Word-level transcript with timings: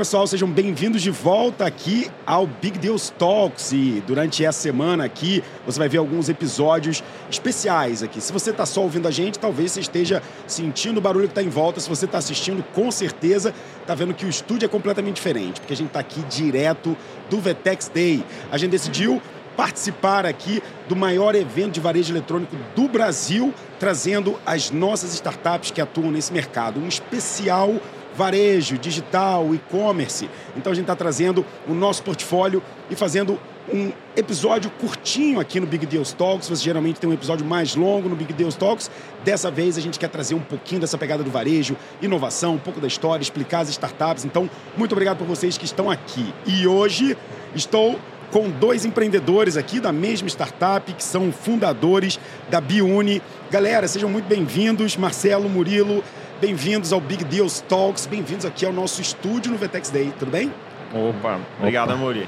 Pessoal, 0.00 0.26
sejam 0.26 0.50
bem-vindos 0.50 1.02
de 1.02 1.10
volta 1.10 1.66
aqui 1.66 2.10
ao 2.24 2.46
Big 2.46 2.78
Deals 2.78 3.12
Talks 3.18 3.70
e 3.70 4.02
durante 4.06 4.42
essa 4.42 4.58
semana 4.58 5.04
aqui 5.04 5.44
você 5.66 5.78
vai 5.78 5.90
ver 5.90 5.98
alguns 5.98 6.30
episódios 6.30 7.04
especiais 7.28 8.02
aqui. 8.02 8.18
Se 8.18 8.32
você 8.32 8.48
está 8.48 8.64
só 8.64 8.80
ouvindo 8.80 9.06
a 9.06 9.10
gente, 9.10 9.38
talvez 9.38 9.72
você 9.72 9.80
esteja 9.80 10.22
sentindo 10.46 10.96
o 10.96 11.00
barulho 11.02 11.26
que 11.26 11.32
está 11.32 11.42
em 11.42 11.50
volta. 11.50 11.80
Se 11.80 11.88
você 11.90 12.06
está 12.06 12.16
assistindo, 12.16 12.64
com 12.72 12.90
certeza 12.90 13.52
está 13.82 13.94
vendo 13.94 14.14
que 14.14 14.24
o 14.24 14.28
estúdio 14.30 14.64
é 14.64 14.68
completamente 14.70 15.16
diferente, 15.16 15.60
porque 15.60 15.74
a 15.74 15.76
gente 15.76 15.88
está 15.88 16.00
aqui 16.00 16.22
direto 16.22 16.96
do 17.28 17.38
Vetex 17.38 17.90
Day. 17.92 18.24
A 18.50 18.56
gente 18.56 18.70
decidiu 18.70 19.20
participar 19.54 20.24
aqui 20.24 20.62
do 20.88 20.96
maior 20.96 21.34
evento 21.34 21.72
de 21.72 21.80
varejo 21.80 22.10
eletrônico 22.10 22.56
do 22.74 22.88
Brasil, 22.88 23.52
trazendo 23.78 24.40
as 24.46 24.70
nossas 24.70 25.12
startups 25.12 25.70
que 25.70 25.80
atuam 25.82 26.10
nesse 26.10 26.32
mercado. 26.32 26.80
Um 26.80 26.88
especial 26.88 27.74
varejo, 28.14 28.78
digital, 28.78 29.54
e-commerce. 29.54 30.28
Então 30.56 30.72
a 30.72 30.74
gente 30.74 30.84
está 30.84 30.96
trazendo 30.96 31.44
o 31.68 31.74
nosso 31.74 32.02
portfólio 32.02 32.62
e 32.90 32.96
fazendo 32.96 33.38
um 33.72 33.92
episódio 34.16 34.70
curtinho 34.80 35.38
aqui 35.38 35.60
no 35.60 35.66
Big 35.66 35.86
Deals 35.86 36.12
Talks. 36.12 36.48
Você 36.48 36.64
geralmente 36.64 36.98
tem 36.98 37.08
um 37.08 37.12
episódio 37.12 37.46
mais 37.46 37.76
longo 37.76 38.08
no 38.08 38.16
Big 38.16 38.32
Deals 38.32 38.56
Talks. 38.56 38.90
Dessa 39.24 39.50
vez 39.50 39.78
a 39.78 39.80
gente 39.80 39.98
quer 39.98 40.08
trazer 40.08 40.34
um 40.34 40.40
pouquinho 40.40 40.80
dessa 40.80 40.98
pegada 40.98 41.22
do 41.22 41.30
varejo, 41.30 41.76
inovação, 42.02 42.54
um 42.54 42.58
pouco 42.58 42.80
da 42.80 42.88
história, 42.88 43.22
explicar 43.22 43.60
as 43.60 43.68
startups. 43.68 44.24
Então, 44.24 44.50
muito 44.76 44.92
obrigado 44.92 45.18
por 45.18 45.26
vocês 45.26 45.56
que 45.56 45.64
estão 45.64 45.90
aqui. 45.90 46.34
E 46.46 46.66
hoje 46.66 47.16
estou 47.54 47.98
com 48.30 48.48
dois 48.48 48.84
empreendedores 48.84 49.56
aqui 49.56 49.80
da 49.80 49.92
mesma 49.92 50.28
startup, 50.28 50.92
que 50.92 51.02
são 51.02 51.32
fundadores 51.32 52.18
da 52.48 52.60
Biuni. 52.60 53.20
Galera, 53.50 53.88
sejam 53.88 54.08
muito 54.08 54.26
bem-vindos. 54.26 54.96
Marcelo, 54.96 55.48
Murilo, 55.48 56.02
bem-vindos 56.40 56.90
ao 56.90 57.00
Big 57.00 57.22
Deals 57.24 57.60
Talks, 57.68 58.06
bem-vindos 58.06 58.46
aqui 58.46 58.64
ao 58.64 58.72
nosso 58.72 59.02
estúdio 59.02 59.52
no 59.52 59.58
Vetex 59.58 59.90
Day, 59.90 60.10
tudo 60.18 60.30
bem? 60.30 60.50
Opa, 60.92 61.38
obrigado, 61.58 61.90
Amori. 61.90 62.26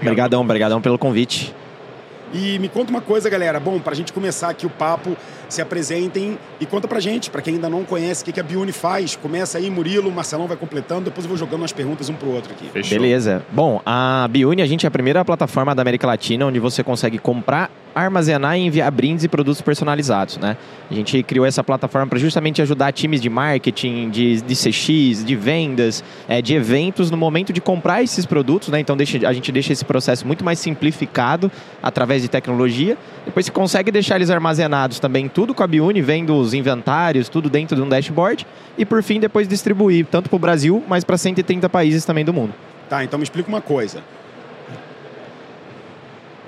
Obrigadão, 0.00 0.42
obrigadão 0.42 0.82
pelo 0.82 0.98
convite. 0.98 1.54
E 2.32 2.58
me 2.58 2.68
conta 2.68 2.90
uma 2.90 3.00
coisa, 3.00 3.30
galera. 3.30 3.58
Bom, 3.58 3.80
para 3.80 3.94
a 3.94 3.96
gente 3.96 4.12
começar 4.12 4.50
aqui 4.50 4.66
o 4.66 4.70
papo, 4.70 5.16
se 5.48 5.62
apresentem 5.62 6.38
e 6.60 6.66
conta 6.66 6.86
pra 6.86 7.00
gente, 7.00 7.30
para 7.30 7.42
quem 7.42 7.54
ainda 7.54 7.68
não 7.68 7.84
conhece, 7.84 8.22
o 8.22 8.24
que, 8.24 8.32
que 8.32 8.40
a 8.40 8.42
Biuni 8.42 8.72
faz. 8.72 9.16
Começa 9.16 9.58
aí, 9.58 9.70
Murilo, 9.70 10.08
o 10.08 10.12
Marcelão 10.12 10.46
vai 10.46 10.56
completando, 10.56 11.06
depois 11.06 11.24
eu 11.24 11.28
vou 11.28 11.38
jogando 11.38 11.64
as 11.64 11.72
perguntas 11.72 12.08
um 12.08 12.14
pro 12.14 12.30
outro 12.30 12.52
aqui. 12.52 12.68
Fechou. 12.68 12.98
Beleza. 12.98 13.44
Bom, 13.52 13.80
a 13.84 14.28
Biuni, 14.30 14.62
a 14.62 14.66
gente 14.66 14.84
é 14.84 14.88
a 14.88 14.90
primeira 14.90 15.24
plataforma 15.24 15.74
da 15.74 15.82
América 15.82 16.06
Latina 16.06 16.46
onde 16.46 16.58
você 16.58 16.84
consegue 16.84 17.18
comprar 17.18 17.70
armazenar 17.94 18.56
e 18.56 18.60
enviar 18.60 18.90
brindes 18.90 19.24
e 19.24 19.28
produtos 19.28 19.60
personalizados, 19.60 20.36
né? 20.38 20.56
A 20.90 20.94
gente 20.94 21.22
criou 21.22 21.44
essa 21.44 21.64
plataforma 21.64 22.06
para 22.06 22.18
justamente 22.18 22.62
ajudar 22.62 22.92
times 22.92 23.20
de 23.20 23.28
marketing, 23.28 24.10
de, 24.10 24.40
de 24.40 24.54
CX, 24.54 25.24
de 25.24 25.34
vendas, 25.34 26.04
é, 26.28 26.40
de 26.40 26.54
eventos 26.54 27.10
no 27.10 27.16
momento 27.16 27.52
de 27.52 27.60
comprar 27.60 28.02
esses 28.02 28.24
produtos, 28.24 28.68
né? 28.68 28.80
Então 28.80 28.96
deixa, 28.96 29.26
a 29.26 29.32
gente 29.32 29.50
deixa 29.50 29.72
esse 29.72 29.84
processo 29.84 30.26
muito 30.26 30.44
mais 30.44 30.58
simplificado 30.58 31.50
através 31.82 32.22
de 32.22 32.28
tecnologia. 32.28 32.96
Depois 33.24 33.46
você 33.46 33.52
consegue 33.52 33.90
deixar 33.90 34.16
eles 34.16 34.30
armazenados 34.30 35.00
também 35.00 35.28
tudo 35.38 35.54
com 35.54 35.62
a 35.62 35.68
Biuni, 35.68 36.02
vendo 36.02 36.36
os 36.36 36.52
inventários, 36.52 37.28
tudo 37.28 37.48
dentro 37.48 37.76
de 37.76 37.80
um 37.80 37.88
dashboard 37.88 38.44
e 38.76 38.84
por 38.84 39.00
fim 39.04 39.20
depois 39.20 39.46
distribuir 39.46 40.04
tanto 40.04 40.28
para 40.28 40.34
o 40.34 40.38
Brasil, 40.40 40.82
mas 40.88 41.04
para 41.04 41.16
130 41.16 41.68
países 41.68 42.04
também 42.04 42.24
do 42.24 42.34
mundo. 42.34 42.52
Tá, 42.88 43.04
então 43.04 43.16
me 43.16 43.22
explica 43.22 43.48
uma 43.48 43.60
coisa. 43.60 44.02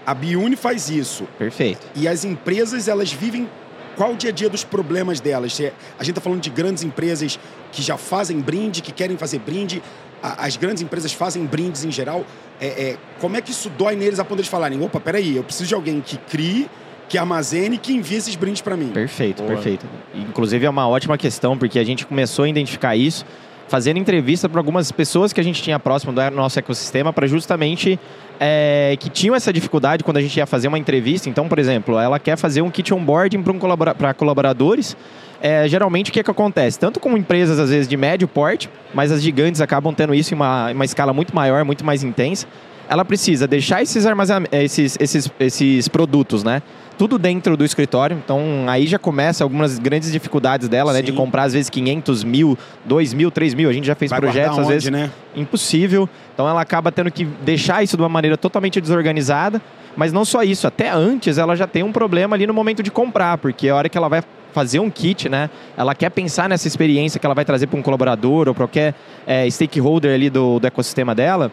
A 0.05 0.13
Biuni 0.13 0.57
faz 0.57 0.91
isso. 0.91 1.23
Perfeito. 1.39 1.87
E 1.95 2.09
as 2.09 2.25
empresas, 2.25 2.89
elas 2.89 3.13
vivem 3.13 3.49
qual 3.95 4.15
o 4.15 4.17
dia 4.17 4.31
a 4.31 4.33
dia 4.33 4.51
dos 4.51 4.65
problemas 4.65 5.21
delas? 5.21 5.53
A 5.97 6.03
gente 6.03 6.11
está 6.11 6.21
falando 6.21 6.41
de 6.41 6.51
grandes 6.51 6.83
empresas 6.83 7.39
que 7.71 7.83
já 7.83 7.97
fazem 7.97 8.41
brinde, 8.41 8.83
que 8.83 8.91
querem 8.91 9.17
fazer 9.17 9.39
brinde. 9.39 9.81
As 10.21 10.57
grandes 10.57 10.83
empresas 10.83 11.13
fazem 11.13 11.47
brindes 11.47 11.85
em 11.85 11.93
geral. 11.93 12.25
É, 12.61 12.67
é, 12.67 12.97
como 13.21 13.37
é 13.37 13.41
que 13.41 13.53
isso 13.53 13.71
dói 13.71 13.95
neles 13.95 14.19
a 14.19 14.25
ponto 14.25 14.43
de 14.43 14.49
falarem: 14.49 14.83
opa, 14.83 14.99
peraí, 14.99 15.37
eu 15.37 15.45
preciso 15.45 15.69
de 15.69 15.75
alguém 15.77 16.01
que 16.01 16.17
crie, 16.17 16.69
que 17.11 17.19
armazene, 17.19 17.77
que 17.77 17.93
envie 17.93 18.17
esses 18.17 18.37
brindes 18.37 18.63
para 18.63 18.77
mim? 18.77 18.87
Perfeito, 18.91 19.43
Boa. 19.43 19.55
perfeito. 19.55 19.85
Inclusive 20.15 20.65
é 20.65 20.71
uma 20.71 20.89
ótima 20.89 21.19
questão, 21.19 21.59
porque 21.59 21.77
a 21.79 21.85
gente 21.85 22.07
começou 22.07 22.45
a 22.45 22.49
identificar 22.49 22.95
isso 22.95 23.27
fazendo 23.69 23.99
entrevista 23.99 24.49
para 24.49 24.61
algumas 24.61 24.91
pessoas 24.91 25.33
que 25.33 25.41
a 25.41 25.45
gente 25.45 25.61
tinha 25.61 25.79
próximo 25.79 26.13
do 26.13 26.31
nosso 26.31 26.59
ecossistema 26.59 27.13
para 27.13 27.27
justamente 27.27 27.99
é, 28.39 28.97
que 28.99 29.09
tinham 29.09 29.35
essa 29.35 29.53
dificuldade 29.53 30.03
quando 30.03 30.17
a 30.17 30.21
gente 30.21 30.37
ia 30.37 30.47
fazer 30.47 30.69
uma 30.69 30.79
entrevista. 30.79 31.29
Então, 31.29 31.49
por 31.49 31.59
exemplo, 31.59 31.99
ela 31.99 32.19
quer 32.19 32.37
fazer 32.37 32.63
um 32.63 32.71
kit 32.71 32.95
onboarding 32.95 33.43
para 33.43 33.53
um 33.53 33.59
colabora 33.59 34.15
colaboradores. 34.15 34.97
É, 35.41 35.67
geralmente, 35.67 36.11
o 36.11 36.13
que, 36.13 36.23
que 36.23 36.31
acontece? 36.31 36.79
Tanto 36.79 37.01
com 37.01 37.17
empresas, 37.17 37.59
às 37.59 37.71
vezes, 37.71 37.89
de 37.89 37.97
médio 37.97 38.29
porte, 38.29 38.69
mas 38.95 39.11
as 39.11 39.23
gigantes 39.23 39.61
acabam 39.61 39.93
tendo 39.95 40.15
isso 40.15 40.33
em 40.33 40.37
uma, 40.37 40.71
uma 40.71 40.85
escala 40.85 41.13
muito 41.13 41.35
maior, 41.35 41.65
muito 41.65 41.85
mais 41.85 42.05
intensa. 42.05 42.47
Ela 42.89 43.05
precisa 43.05 43.47
deixar 43.47 43.83
esses, 43.83 44.05
esses, 44.51 44.97
esses, 45.01 45.31
esses 45.39 45.89
produtos, 45.89 46.43
né? 46.43 46.61
Tudo 47.01 47.19
dentro 47.19 47.57
do 47.57 47.65
escritório. 47.65 48.21
Então 48.23 48.67
aí 48.69 48.87
já 48.87 48.99
começa 48.99 49.43
algumas 49.43 49.79
grandes 49.79 50.13
dificuldades 50.13 50.69
dela, 50.69 50.93
Sim. 50.93 50.99
né? 50.99 51.03
De 51.03 51.13
comprar 51.13 51.45
às 51.45 51.55
vezes 51.55 51.71
500 51.71 52.23
mil, 52.25 52.59
2 52.85 53.15
mil, 53.15 53.31
3 53.31 53.55
mil. 53.55 53.71
A 53.71 53.73
gente 53.73 53.87
já 53.87 53.95
fez 53.95 54.11
Vai 54.11 54.21
projetos 54.21 54.59
às 54.59 54.67
onde, 54.67 54.75
vezes 54.75 54.91
né? 54.91 55.11
impossível. 55.35 56.07
Então 56.35 56.47
ela 56.47 56.61
acaba 56.61 56.93
tendo 56.93 57.11
que 57.11 57.25
deixar 57.25 57.83
isso 57.83 57.97
de 57.97 58.03
uma 58.03 58.09
maneira 58.11 58.37
totalmente 58.37 58.79
desorganizada. 58.83 59.63
Mas 59.97 60.13
não 60.13 60.27
só 60.27 60.43
isso, 60.43 60.67
até 60.67 60.91
antes 60.91 61.39
ela 61.39 61.57
já 61.57 61.67
tem 61.67 61.83
um 61.83 61.91
problema 61.91 62.37
ali 62.37 62.47
no 62.47 62.53
momento 62.53 62.83
de 62.83 62.91
comprar, 62.91 63.39
porque 63.39 63.71
a 63.71 63.77
hora 63.77 63.89
que 63.89 63.97
ela 63.97 64.09
vai 64.09 64.23
fazer 64.53 64.79
um 64.79 64.91
kit, 64.91 65.27
né? 65.27 65.49
Ela 65.79 65.95
quer 65.95 66.11
pensar 66.11 66.51
nessa 66.51 66.69
experiência 66.69 67.19
que 67.19 67.25
ela 67.25 67.35
vai 67.35 67.47
trazer 67.47 67.67
para 67.67 67.79
um 67.79 67.83
colaborador 67.83 68.47
ou 68.47 68.55
para 68.55 68.67
qualquer 68.67 68.95
é, 69.27 69.49
stakeholder 69.49 70.15
ali 70.15 70.29
do, 70.29 70.61
do 70.61 70.67
ecossistema 70.67 71.15
dela 71.15 71.51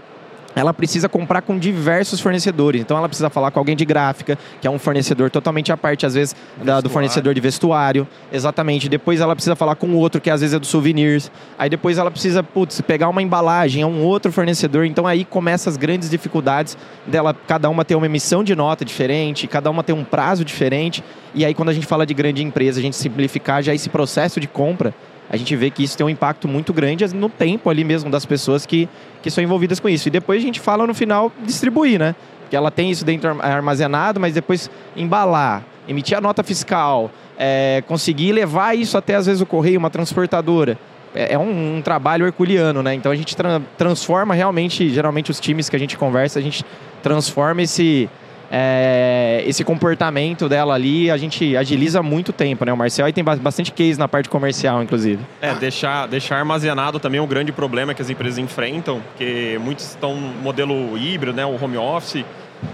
ela 0.57 0.73
precisa 0.73 1.07
comprar 1.07 1.41
com 1.41 1.57
diversos 1.57 2.19
fornecedores. 2.19 2.81
Então 2.81 2.97
ela 2.97 3.07
precisa 3.07 3.29
falar 3.29 3.51
com 3.51 3.59
alguém 3.59 3.75
de 3.75 3.85
gráfica, 3.85 4.38
que 4.59 4.68
é 4.68 4.72
um 4.72 4.79
fornecedor 4.79 5.29
totalmente 5.29 5.72
à 5.72 5.78
parte, 5.78 6.06
às 6.06 6.16
vezes, 6.16 6.35
da, 6.63 6.81
do 6.81 6.90
fornecedor 6.90 7.34
de 7.34 7.40
vestuário. 7.40 8.07
Exatamente. 8.31 8.90
Depois 8.90 9.22
ela 9.22 9.35
precisa 9.35 9.56
falar 9.56 9.75
com 9.75 9.94
outro, 9.94 10.19
que 10.19 10.29
às 10.29 10.41
vezes 10.41 10.56
é 10.56 10.59
do 10.59 10.66
souvenirs. 10.66 11.31
Aí 11.59 11.69
depois 11.69 11.97
ela 11.97 12.09
precisa, 12.09 12.41
putz, 12.41 12.81
pegar 12.81 13.07
uma 13.09 13.22
embalagem, 13.22 13.84
é 13.84 13.85
um 13.85 14.03
outro 14.03 14.31
fornecedor. 14.31 14.85
Então 14.85 15.06
aí 15.06 15.23
começa 15.23 15.69
as 15.69 15.78
grandes 15.78 16.09
dificuldades 16.09 16.75
dela, 17.06 17.35
cada 17.47 17.69
uma 17.69 17.85
ter 17.85 17.96
uma 17.96 18.07
emissão 18.07 18.44
de 18.44 18.56
nota 18.56 18.84
diferente, 18.84 19.47
cada 19.47 19.69
uma 19.69 19.84
ter 19.84 19.94
um 19.94 20.03
prazo 20.03 20.44
diferente. 20.44 21.03
E 21.35 21.46
aí 21.46 21.53
quando 21.53 21.69
a 21.69 21.73
gente 21.73 21.85
fala 21.85 22.06
de 22.06 22.13
grande 22.13 22.44
empresa, 22.44 22.79
a 22.79 22.81
gente 22.81 22.96
simplificar 22.96 23.62
já 23.62 23.75
esse 23.75 23.90
processo 23.90 24.40
de 24.40 24.47
compra 24.47 24.94
a 25.30 25.36
gente 25.36 25.56
vê 25.56 25.70
que 25.70 25.84
isso 25.84 25.98
tem 25.98 26.06
um 26.06 26.10
impacto 26.10 26.48
muito 26.48 26.74
grande 26.74 27.06
no 27.14 27.30
tempo 27.30 27.70
ali 27.70 27.84
mesmo 27.84 28.10
das 28.10 28.26
pessoas 28.26 28.66
que, 28.66 28.88
que 29.22 29.30
são 29.30 29.44
envolvidas 29.44 29.80
com 29.80 29.90
isso. 29.90 30.08
E 30.08 30.12
depois 30.12 30.42
a 30.42 30.46
gente 30.46 30.60
fala 30.60 30.88
no 30.88 30.94
final 30.94 31.32
distribuir, 31.44 32.00
né? 32.00 32.16
Que 32.50 32.56
ela 32.56 32.72
tem 32.72 32.90
isso 32.90 33.04
dentro 33.04 33.42
armazenado, 33.42 34.20
mas 34.20 34.34
depois 34.34 34.70
embalar, 34.96 35.64
emitir 35.88 36.18
a 36.18 36.22
nota 36.22 36.44
fiscal, 36.44 37.12
é, 37.38 37.84
conseguir 37.88 38.32
levar 38.32 38.76
isso 38.76 38.98
até 38.98 39.16
às 39.16 39.26
vezes 39.26 39.42
o 39.42 39.46
correio, 39.46 39.78
uma 39.78 39.90
transportadora. 39.90 40.78
É, 41.14 41.34
é 41.34 41.38
um, 41.38 41.78
um, 41.78 41.82
trabalho 41.82 42.26
herculeano, 42.26 42.82
né? 42.82 42.94
Então 42.94 43.12
a 43.12 43.16
gente 43.16 43.36
tra 43.36 43.62
transforma 43.78 44.34
realmente, 44.34 44.90
geralmente 44.90 45.30
os 45.30 45.40
times 45.40 45.68
que 45.68 45.76
a 45.76 45.80
gente 45.80 45.98
conversa, 45.98 46.40
a 46.40 46.42
gente 46.42 46.64
transforma 47.04 47.62
esse 47.62 48.09
é, 48.50 49.44
esse 49.46 49.63
comportamento 49.63 50.47
dela 50.47 50.74
ali, 50.74 51.12
a 51.12 51.18
gente 51.18 51.56
agiliza 51.58 52.02
muito 52.02 52.31
tempo, 52.31 52.63
né? 52.63 52.72
O 52.72 52.78
Marcel 52.78 53.05
aí 53.05 53.14
tem 53.14 53.23
bastante 53.23 53.72
case 53.72 53.99
na 53.99 54.08
parte 54.08 54.29
comercial, 54.29 54.82
inclusive. 54.82 55.20
É, 55.41 55.53
deixar, 55.55 56.08
deixar 56.08 56.38
armazenado 56.38 56.99
também 56.99 57.20
é 57.20 57.22
um 57.22 57.28
grande 57.28 57.52
problema 57.52 57.94
que 57.94 58.02
as 58.02 58.09
empresas 58.09 58.38
enfrentam, 58.38 59.02
porque 59.02 59.59
muitos 59.61 59.90
estão 59.90 60.16
no 60.16 60.29
modelo 60.41 60.97
híbrido, 60.97 61.35
né? 61.35 61.46
O 61.46 61.61
home 61.61 61.78
office, 61.78 62.23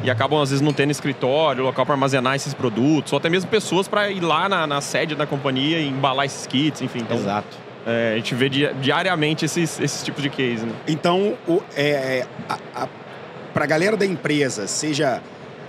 e 0.04 0.10
acabam 0.10 0.42
às 0.42 0.50
vezes 0.50 0.62
não 0.62 0.74
tendo 0.74 0.92
escritório, 0.92 1.64
local 1.64 1.86
para 1.86 1.96
armazenar 1.96 2.36
esses 2.36 2.54
produtos, 2.54 3.12
ou 3.12 3.18
até 3.18 3.30
mesmo 3.30 3.50
pessoas 3.50 3.88
para 3.88 4.10
ir 4.10 4.22
lá 4.22 4.48
na, 4.48 4.68
na, 4.68 4.82
sede 4.82 5.16
da 5.16 5.26
companhia 5.26 5.80
e 5.80 5.88
embalar 5.88 6.26
esses 6.26 6.46
kits, 6.46 6.82
enfim. 6.82 7.00
Então, 7.00 7.18
Exato. 7.18 7.64
É, 7.86 8.14
a 8.14 8.16
gente 8.16 8.34
vê 8.34 8.48
diariamente 8.48 9.44
esses, 9.44 9.80
esses 9.80 10.04
tipos 10.04 10.24
de 10.24 10.30
case. 10.30 10.66
Né? 10.66 10.72
Então, 10.88 11.34
o, 11.48 11.62
é, 11.76 12.26
para 13.54 13.66
a 13.66 13.68
galera 13.68 13.98
da 13.98 14.06
empresa, 14.06 14.68
seja 14.68 15.22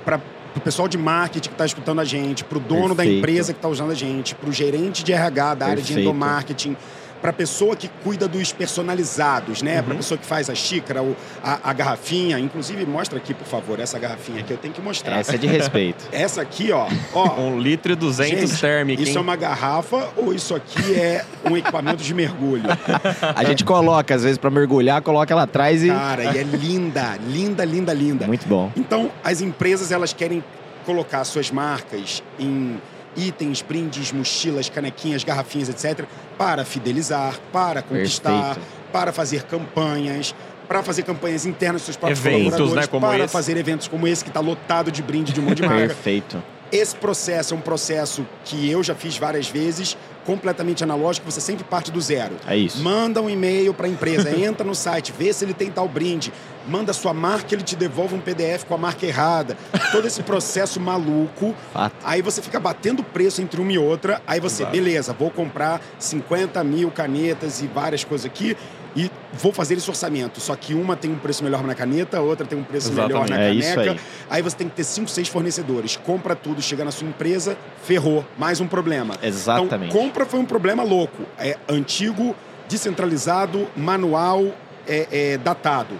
para 0.04 0.20
o 0.56 0.60
pessoal 0.60 0.86
de 0.86 0.96
marketing 0.96 1.48
que 1.48 1.54
está 1.54 1.66
escutando 1.66 2.00
a 2.00 2.04
gente, 2.04 2.44
para 2.44 2.58
o 2.58 2.60
dono 2.60 2.94
Perfeito. 2.94 2.96
da 2.96 3.04
empresa 3.06 3.52
que 3.52 3.58
está 3.58 3.68
usando 3.68 3.90
a 3.90 3.94
gente, 3.94 4.34
para 4.34 4.48
o 4.48 4.52
gerente 4.52 5.02
de 5.02 5.12
RH 5.12 5.54
da 5.54 5.66
área 5.66 5.76
Perfeito. 5.76 5.98
de 5.98 6.00
endomarketing, 6.00 6.76
para 7.24 7.30
a 7.30 7.34
pessoa 7.34 7.74
que 7.74 7.88
cuida 7.88 8.28
dos 8.28 8.52
personalizados, 8.52 9.62
né? 9.62 9.78
Uhum. 9.78 9.84
Para 9.84 9.94
a 9.94 9.96
pessoa 9.96 10.18
que 10.18 10.26
faz 10.26 10.50
a 10.50 10.54
xícara, 10.54 11.00
a, 11.42 11.70
a, 11.70 11.72
garrafinha. 11.72 12.38
Inclusive, 12.38 12.84
mostra 12.84 13.16
aqui, 13.16 13.32
por 13.32 13.46
favor, 13.46 13.80
essa 13.80 13.98
garrafinha 13.98 14.40
aqui. 14.40 14.52
Eu 14.52 14.58
tenho 14.58 14.74
que 14.74 14.82
mostrar. 14.82 15.20
Essa 15.20 15.36
é 15.36 15.38
de 15.38 15.46
respeito. 15.46 16.06
essa 16.12 16.42
aqui, 16.42 16.70
ó. 16.70 16.86
ó 17.14 17.40
um 17.40 17.58
litro 17.58 17.92
e 17.92 17.96
duzentos 17.96 18.60
térmico. 18.60 19.00
Isso 19.00 19.12
hein? 19.12 19.16
é 19.16 19.20
uma 19.22 19.36
garrafa 19.36 20.10
ou 20.18 20.34
isso 20.34 20.54
aqui 20.54 20.94
é 20.94 21.24
um 21.50 21.56
equipamento 21.56 22.02
de 22.02 22.12
mergulho? 22.12 22.64
a 23.34 23.42
gente 23.44 23.64
coloca, 23.64 24.14
às 24.14 24.22
vezes, 24.22 24.36
para 24.36 24.50
mergulhar, 24.50 25.00
coloca 25.00 25.32
ela 25.32 25.44
atrás 25.44 25.82
e... 25.82 25.88
Cara, 25.88 26.24
e 26.24 26.38
é 26.38 26.42
linda, 26.42 27.18
linda, 27.26 27.64
linda, 27.64 27.94
linda. 27.94 28.26
Muito 28.26 28.46
bom. 28.46 28.70
Então, 28.76 29.10
as 29.24 29.40
empresas, 29.40 29.90
elas 29.90 30.12
querem 30.12 30.44
colocar 30.84 31.24
suas 31.24 31.50
marcas 31.50 32.22
em 32.38 32.78
itens, 33.16 33.62
brindes, 33.62 34.12
mochilas, 34.12 34.68
canequinhas, 34.68 35.24
garrafinhas, 35.24 35.68
etc., 35.68 36.06
para 36.38 36.64
fidelizar, 36.64 37.38
para 37.52 37.82
conquistar, 37.82 38.54
Perfeito. 38.54 38.68
para 38.92 39.12
fazer 39.12 39.42
campanhas, 39.44 40.34
para 40.68 40.82
fazer 40.82 41.02
campanhas 41.02 41.46
internas 41.46 41.82
dos 41.82 41.86
seus 41.86 41.96
próprios 41.96 42.20
Eventos, 42.24 42.44
colaboradores, 42.44 42.74
né, 42.74 42.86
como 42.86 43.06
para 43.06 43.24
esse. 43.24 43.32
fazer 43.32 43.56
eventos 43.56 43.88
como 43.88 44.08
esse, 44.08 44.24
que 44.24 44.30
está 44.30 44.40
lotado 44.40 44.90
de 44.90 45.02
brinde 45.02 45.32
de 45.32 45.40
um 45.40 45.44
monte 45.44 45.62
de 45.62 45.68
marca. 45.68 45.86
Perfeito. 45.88 46.42
Esse 46.72 46.96
processo 46.96 47.54
é 47.54 47.56
um 47.56 47.60
processo 47.60 48.26
que 48.44 48.68
eu 48.68 48.82
já 48.82 48.94
fiz 48.94 49.16
várias 49.16 49.48
vezes, 49.48 49.96
completamente 50.24 50.82
analógico, 50.82 51.30
você 51.30 51.40
sempre 51.40 51.64
parte 51.64 51.90
do 51.90 52.00
zero. 52.00 52.36
É 52.46 52.56
isso. 52.56 52.82
Manda 52.82 53.20
um 53.20 53.28
e-mail 53.28 53.74
para 53.74 53.86
a 53.86 53.90
empresa, 53.90 54.30
entra 54.36 54.64
no 54.64 54.74
site, 54.74 55.12
vê 55.16 55.32
se 55.32 55.44
ele 55.44 55.54
tem 55.54 55.70
tal 55.70 55.88
brinde, 55.88 56.32
manda 56.66 56.92
sua 56.92 57.12
marca, 57.12 57.54
ele 57.54 57.62
te 57.62 57.76
devolve 57.76 58.14
um 58.14 58.20
PDF 58.20 58.64
com 58.66 58.74
a 58.74 58.78
marca 58.78 59.06
errada. 59.06 59.56
Todo 59.92 60.06
esse 60.06 60.22
processo 60.22 60.80
maluco. 60.80 61.54
Fato. 61.72 61.94
Aí 62.04 62.22
você 62.22 62.40
fica 62.40 62.58
batendo 62.58 63.02
preço 63.02 63.42
entre 63.42 63.60
uma 63.60 63.72
e 63.72 63.78
outra, 63.78 64.22
aí 64.26 64.40
você, 64.40 64.62
Exato. 64.62 64.76
beleza, 64.76 65.12
vou 65.12 65.30
comprar 65.30 65.80
50 65.98 66.62
mil 66.64 66.90
canetas 66.90 67.60
e 67.62 67.66
várias 67.66 68.04
coisas 68.04 68.26
aqui 68.26 68.56
e 68.96 69.10
vou 69.32 69.52
fazer 69.52 69.74
esse 69.74 69.88
orçamento. 69.88 70.40
Só 70.40 70.54
que 70.54 70.74
uma 70.74 70.96
tem 70.96 71.10
um 71.10 71.16
preço 71.18 71.42
melhor 71.42 71.62
na 71.64 71.74
caneta, 71.74 72.18
a 72.18 72.20
outra 72.20 72.46
tem 72.46 72.58
um 72.58 72.62
preço 72.62 72.92
melhor 72.92 73.28
na 73.28 73.36
É 73.40 73.48
caneca. 73.48 73.80
aí. 73.92 74.00
Aí 74.30 74.42
você 74.42 74.56
tem 74.56 74.68
que 74.68 74.76
ter 74.76 74.84
cinco, 74.84 75.10
seis 75.10 75.28
fornecedores. 75.28 75.96
Compra 75.96 76.34
tudo, 76.36 76.62
chega 76.62 76.84
na 76.84 76.90
sua 76.90 77.08
empresa, 77.08 77.56
ferrou. 77.82 78.24
Mais 78.38 78.60
um 78.60 78.66
problema. 78.66 79.14
Exatamente. 79.22 79.90
Então, 79.90 80.00
compra 80.02 80.24
foi 80.24 80.38
um 80.40 80.44
problema 80.46 80.82
louco. 80.82 81.22
É 81.38 81.56
antigo, 81.68 82.34
descentralizado, 82.68 83.66
manual, 83.76 84.44
é, 84.86 85.06
é, 85.10 85.38
datado. 85.38 85.94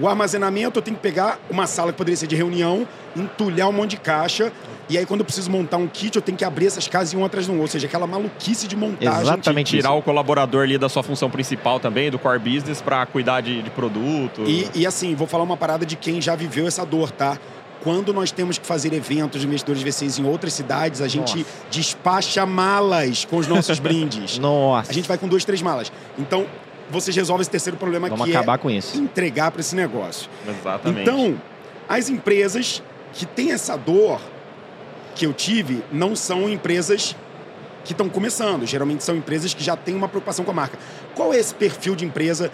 O 0.00 0.06
armazenamento, 0.06 0.78
eu 0.78 0.82
tenho 0.82 0.96
que 0.96 1.02
pegar 1.02 1.40
uma 1.50 1.66
sala 1.66 1.90
que 1.92 1.98
poderia 1.98 2.16
ser 2.16 2.28
de 2.28 2.36
reunião, 2.36 2.86
entulhar 3.16 3.68
um 3.68 3.72
monte 3.72 3.90
de 3.90 3.96
caixa. 3.96 4.52
E 4.88 4.96
aí, 4.96 5.04
quando 5.04 5.20
eu 5.20 5.24
preciso 5.24 5.50
montar 5.50 5.76
um 5.76 5.86
kit, 5.86 6.16
eu 6.16 6.22
tenho 6.22 6.38
que 6.38 6.44
abrir 6.44 6.66
essas 6.66 6.88
casas 6.88 7.12
e 7.12 7.16
um 7.16 7.24
atrás 7.24 7.46
do 7.46 7.52
outro. 7.52 7.62
Ou 7.62 7.68
seja, 7.68 7.86
aquela 7.86 8.06
maluquice 8.06 8.66
de 8.66 8.74
montagem. 8.74 9.22
Exatamente. 9.22 9.76
Tirar 9.76 9.90
isso. 9.90 9.98
o 9.98 10.02
colaborador 10.02 10.62
ali 10.62 10.78
da 10.78 10.88
sua 10.88 11.02
função 11.02 11.28
principal 11.28 11.78
também, 11.78 12.10
do 12.10 12.18
core 12.18 12.38
business, 12.38 12.80
para 12.80 13.04
cuidar 13.04 13.42
de, 13.42 13.60
de 13.62 13.70
produto. 13.70 14.44
E, 14.46 14.68
e 14.74 14.86
assim, 14.86 15.14
vou 15.14 15.26
falar 15.26 15.44
uma 15.44 15.56
parada 15.56 15.84
de 15.84 15.94
quem 15.94 16.22
já 16.22 16.34
viveu 16.34 16.66
essa 16.66 16.86
dor, 16.86 17.10
tá? 17.10 17.38
Quando 17.82 18.12
nós 18.12 18.32
temos 18.32 18.58
que 18.58 18.66
fazer 18.66 18.92
eventos 18.92 19.40
de 19.40 19.46
investidores 19.46 19.82
VCs 19.82 20.18
em 20.18 20.24
outras 20.24 20.52
cidades, 20.52 21.00
a 21.00 21.06
gente 21.06 21.38
Nossa. 21.38 21.50
despacha 21.70 22.44
malas 22.46 23.24
com 23.24 23.36
os 23.36 23.46
nossos 23.46 23.78
brindes. 23.80 24.38
Nossa. 24.38 24.90
A 24.90 24.94
gente 24.94 25.06
vai 25.06 25.18
com 25.18 25.28
duas, 25.28 25.44
três 25.44 25.62
malas. 25.62 25.92
Então, 26.18 26.46
vocês 26.90 27.14
resolvem 27.14 27.42
esse 27.42 27.50
terceiro 27.50 27.76
problema 27.76 28.08
Vamos 28.08 28.24
que 28.24 28.34
acabar 28.34 28.54
é 28.54 28.58
com 28.58 28.70
isso. 28.70 28.96
entregar 28.96 29.50
para 29.50 29.60
esse 29.60 29.76
negócio. 29.76 30.28
Exatamente. 30.48 31.02
Então, 31.02 31.40
as 31.88 32.08
empresas 32.08 32.82
que 33.12 33.26
têm 33.26 33.52
essa 33.52 33.76
dor 33.76 34.20
que 35.18 35.26
eu 35.26 35.34
tive 35.34 35.82
não 35.92 36.14
são 36.14 36.48
empresas 36.48 37.16
que 37.84 37.92
estão 37.92 38.08
começando. 38.08 38.64
Geralmente 38.64 39.02
são 39.02 39.16
empresas 39.16 39.52
que 39.52 39.64
já 39.64 39.76
têm 39.76 39.94
uma 39.94 40.08
preocupação 40.08 40.44
com 40.44 40.52
a 40.52 40.54
marca. 40.54 40.78
Qual 41.14 41.34
é 41.34 41.38
esse 41.38 41.52
perfil 41.52 41.96
de 41.96 42.04
empresa 42.04 42.52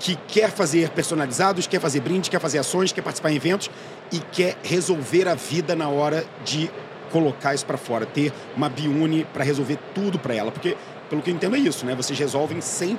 que 0.00 0.16
quer 0.26 0.50
fazer 0.50 0.90
personalizados, 0.90 1.68
quer 1.68 1.80
fazer 1.80 2.00
brindes, 2.00 2.28
quer 2.28 2.40
fazer 2.40 2.58
ações, 2.58 2.90
quer 2.90 3.02
participar 3.02 3.30
em 3.30 3.36
eventos 3.36 3.70
e 4.10 4.18
quer 4.18 4.56
resolver 4.64 5.28
a 5.28 5.36
vida 5.36 5.76
na 5.76 5.88
hora 5.88 6.26
de 6.44 6.68
colocar 7.12 7.54
isso 7.54 7.64
para 7.64 7.76
fora, 7.76 8.04
ter 8.04 8.32
uma 8.56 8.68
Biune 8.68 9.24
para 9.32 9.44
resolver 9.44 9.78
tudo 9.94 10.18
para 10.18 10.34
ela, 10.34 10.50
porque 10.50 10.76
pelo 11.12 11.20
que 11.20 11.30
eu 11.30 11.34
entendo 11.34 11.54
é 11.56 11.58
isso, 11.58 11.84
né? 11.84 11.94
Vocês 11.94 12.18
resolvem 12.18 12.58
100% 12.58 12.96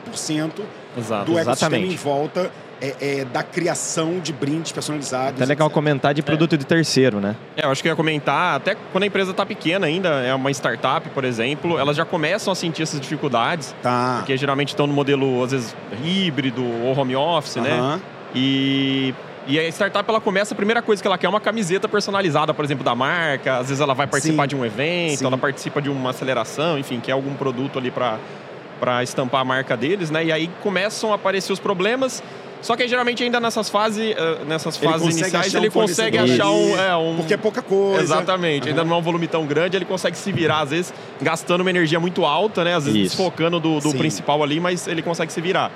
Exato. 0.95 1.31
do 1.31 1.39
ecossistema 1.39 1.75
exatamente. 1.75 1.93
em 1.93 1.97
volta 1.97 2.51
é, 2.79 2.95
é, 3.21 3.25
da 3.25 3.41
criação 3.41 4.19
de 4.19 4.31
brindes 4.31 4.71
personalizados. 4.71 5.41
É 5.41 5.45
legal 5.47 5.65
etc. 5.65 5.73
comentar 5.73 6.13
de 6.13 6.21
produto 6.21 6.55
de 6.55 6.63
terceiro, 6.63 7.19
né? 7.19 7.35
É, 7.57 7.65
eu 7.65 7.71
acho 7.71 7.81
que 7.81 7.87
eu 7.87 7.91
ia 7.91 7.95
comentar, 7.95 8.57
até 8.57 8.75
quando 8.91 9.03
a 9.03 9.07
empresa 9.07 9.31
está 9.31 9.43
pequena 9.43 9.87
ainda, 9.87 10.09
é 10.21 10.31
uma 10.35 10.51
startup, 10.51 11.09
por 11.09 11.23
exemplo, 11.23 11.79
elas 11.79 11.97
já 11.97 12.05
começam 12.05 12.51
a 12.53 12.55
sentir 12.55 12.83
essas 12.83 13.01
dificuldades, 13.01 13.73
Tá. 13.81 14.17
porque 14.19 14.37
geralmente 14.37 14.69
estão 14.69 14.85
no 14.85 14.93
modelo, 14.93 15.43
às 15.43 15.51
vezes, 15.51 15.75
híbrido 16.03 16.63
ou 16.83 16.95
home 16.95 17.15
office, 17.15 17.55
né? 17.55 17.71
Aham. 17.71 18.01
E, 18.35 19.15
e 19.45 19.59
a 19.59 19.67
startup, 19.67 20.09
ela 20.09 20.21
começa, 20.21 20.53
a 20.53 20.57
primeira 20.57 20.81
coisa 20.81 21.01
que 21.01 21.07
ela 21.07 21.17
quer 21.17 21.27
é 21.27 21.29
uma 21.29 21.41
camiseta 21.41 21.87
personalizada, 21.87 22.53
por 22.53 22.63
exemplo, 22.63 22.83
da 22.83 22.95
marca. 22.95 23.57
Às 23.57 23.67
vezes 23.67 23.81
ela 23.81 23.93
vai 23.93 24.07
participar 24.07 24.43
Sim. 24.43 24.47
de 24.49 24.55
um 24.55 24.65
evento, 24.65 25.19
Sim. 25.19 25.25
ela 25.25 25.37
participa 25.37 25.81
de 25.81 25.89
uma 25.89 26.11
aceleração, 26.11 26.77
enfim, 26.77 26.99
quer 26.99 27.11
algum 27.11 27.33
produto 27.35 27.77
ali 27.77 27.91
para 27.91 29.03
estampar 29.03 29.41
a 29.41 29.45
marca 29.45 29.75
deles, 29.75 30.09
né? 30.09 30.25
E 30.25 30.31
aí 30.31 30.49
começam 30.61 31.11
a 31.11 31.15
aparecer 31.15 31.51
os 31.51 31.59
problemas. 31.59 32.23
Só 32.61 32.77
que 32.77 32.87
geralmente 32.87 33.21
ainda 33.21 33.41
nessas 33.41 33.69
fases, 33.69 34.15
eh, 34.15 34.37
nessas 34.47 34.81
Ele 34.81 34.89
fases 34.89 35.19
iniciais 35.19 35.53
ele 35.53 35.69
consegue 35.69 36.17
achar 36.17 36.49
um, 36.49 36.79
é, 36.79 36.95
um 36.95 37.17
Porque 37.17 37.33
é 37.33 37.37
pouca 37.37 37.61
coisa. 37.61 38.01
Exatamente. 38.01 38.69
Ainda 38.69 38.81
Aham. 38.81 38.89
não 38.89 38.95
é 38.95 38.99
um 38.99 39.01
volume 39.01 39.27
tão 39.27 39.45
grande, 39.45 39.75
ele 39.75 39.83
consegue 39.83 40.15
se 40.15 40.31
virar, 40.31 40.61
às 40.61 40.69
vezes, 40.69 40.93
gastando 41.21 41.59
uma 41.59 41.69
energia 41.69 41.99
muito 41.99 42.23
alta, 42.25 42.63
né? 42.63 42.73
Às 42.73 42.85
vezes 42.85 43.07
Isso. 43.07 43.17
desfocando 43.17 43.59
do, 43.59 43.81
do 43.81 43.93
principal 43.95 44.41
ali, 44.41 44.61
mas 44.61 44.87
ele 44.87 45.01
consegue 45.01 45.33
se 45.33 45.41
virar. 45.41 45.73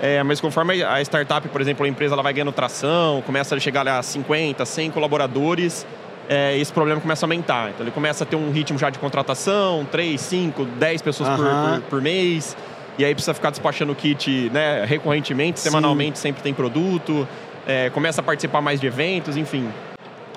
É, 0.00 0.22
mas 0.22 0.40
conforme 0.40 0.82
a 0.82 1.00
startup, 1.02 1.46
por 1.48 1.60
exemplo, 1.60 1.84
a 1.84 1.88
empresa 1.88 2.14
ela 2.14 2.22
vai 2.22 2.32
ganhando 2.32 2.52
tração, 2.52 3.22
começa 3.26 3.54
a 3.56 3.60
chegar 3.60 3.86
a 3.88 4.02
50, 4.02 4.64
100 4.64 4.90
colaboradores, 4.92 5.84
é, 6.28 6.56
esse 6.56 6.72
problema 6.72 7.00
começa 7.00 7.24
a 7.24 7.26
aumentar. 7.26 7.70
Então 7.70 7.84
ele 7.84 7.90
começa 7.90 8.22
a 8.22 8.26
ter 8.26 8.36
um 8.36 8.50
ritmo 8.52 8.78
já 8.78 8.90
de 8.90 8.98
contratação, 8.98 9.84
3, 9.90 10.20
5, 10.20 10.64
10 10.64 11.02
pessoas 11.02 11.28
por, 11.30 11.46
Aham. 11.46 11.80
por, 11.80 11.90
por 11.90 12.02
mês. 12.02 12.56
E 12.96 13.04
aí 13.04 13.14
precisa 13.14 13.32
ficar 13.34 13.50
despachando 13.50 13.92
o 13.92 13.94
kit 13.94 14.50
né, 14.52 14.84
recorrentemente, 14.84 15.60
Sim. 15.60 15.70
semanalmente 15.70 16.18
sempre 16.18 16.42
tem 16.42 16.52
produto, 16.52 17.26
é, 17.66 17.90
começa 17.90 18.20
a 18.20 18.24
participar 18.24 18.60
mais 18.60 18.80
de 18.80 18.86
eventos, 18.88 19.36
enfim. 19.36 19.68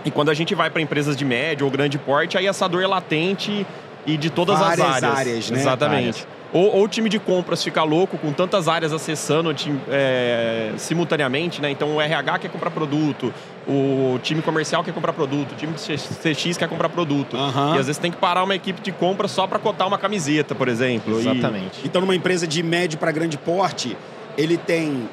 E 0.05 0.11
quando 0.11 0.29
a 0.29 0.33
gente 0.33 0.53
vai 0.55 0.69
para 0.69 0.81
empresas 0.81 1.15
de 1.15 1.25
médio 1.25 1.65
ou 1.65 1.71
grande 1.71 1.97
porte, 1.97 2.37
aí 2.37 2.47
essa 2.47 2.67
dor 2.67 2.83
é 2.83 2.87
latente 2.87 3.65
e 4.05 4.17
de 4.17 4.29
todas 4.29 4.59
Várias 4.59 4.79
as 4.87 5.03
áreas. 5.03 5.17
áreas, 5.19 5.51
né? 5.51 5.59
Exatamente. 5.59 6.27
Ou, 6.53 6.75
ou 6.75 6.83
o 6.83 6.87
time 6.87 7.07
de 7.07 7.17
compras 7.19 7.63
fica 7.63 7.81
louco 7.83 8.17
com 8.17 8.33
tantas 8.33 8.67
áreas 8.67 8.91
acessando 8.91 9.53
é, 9.89 10.73
simultaneamente, 10.77 11.61
né? 11.61 11.71
Então 11.71 11.95
o 11.95 12.01
RH 12.01 12.39
quer 12.39 12.49
comprar 12.51 12.69
produto, 12.71 13.33
o 13.67 14.19
time 14.21 14.41
comercial 14.41 14.83
quer 14.83 14.93
comprar 14.93 15.13
produto, 15.13 15.53
o 15.53 15.55
time 15.55 15.73
de 15.73 15.97
CX 15.97 16.57
quer 16.57 16.67
comprar 16.67 16.89
produto. 16.89 17.37
Aham. 17.37 17.75
E 17.75 17.79
às 17.79 17.85
vezes 17.87 17.97
tem 17.97 18.11
que 18.11 18.17
parar 18.17 18.43
uma 18.43 18.55
equipe 18.55 18.81
de 18.81 18.91
compra 18.91 19.27
só 19.27 19.47
para 19.47 19.59
cotar 19.59 19.87
uma 19.87 19.97
camiseta, 19.97 20.53
por 20.53 20.67
exemplo. 20.67 21.15
E- 21.15 21.21
Exatamente. 21.21 21.79
Então, 21.85 22.01
numa 22.01 22.15
empresa 22.15 22.45
de 22.45 22.61
médio 22.61 22.99
para 22.99 23.11
grande 23.11 23.37
porte, 23.37 23.95
ele 24.37 24.57
tem 24.57 25.07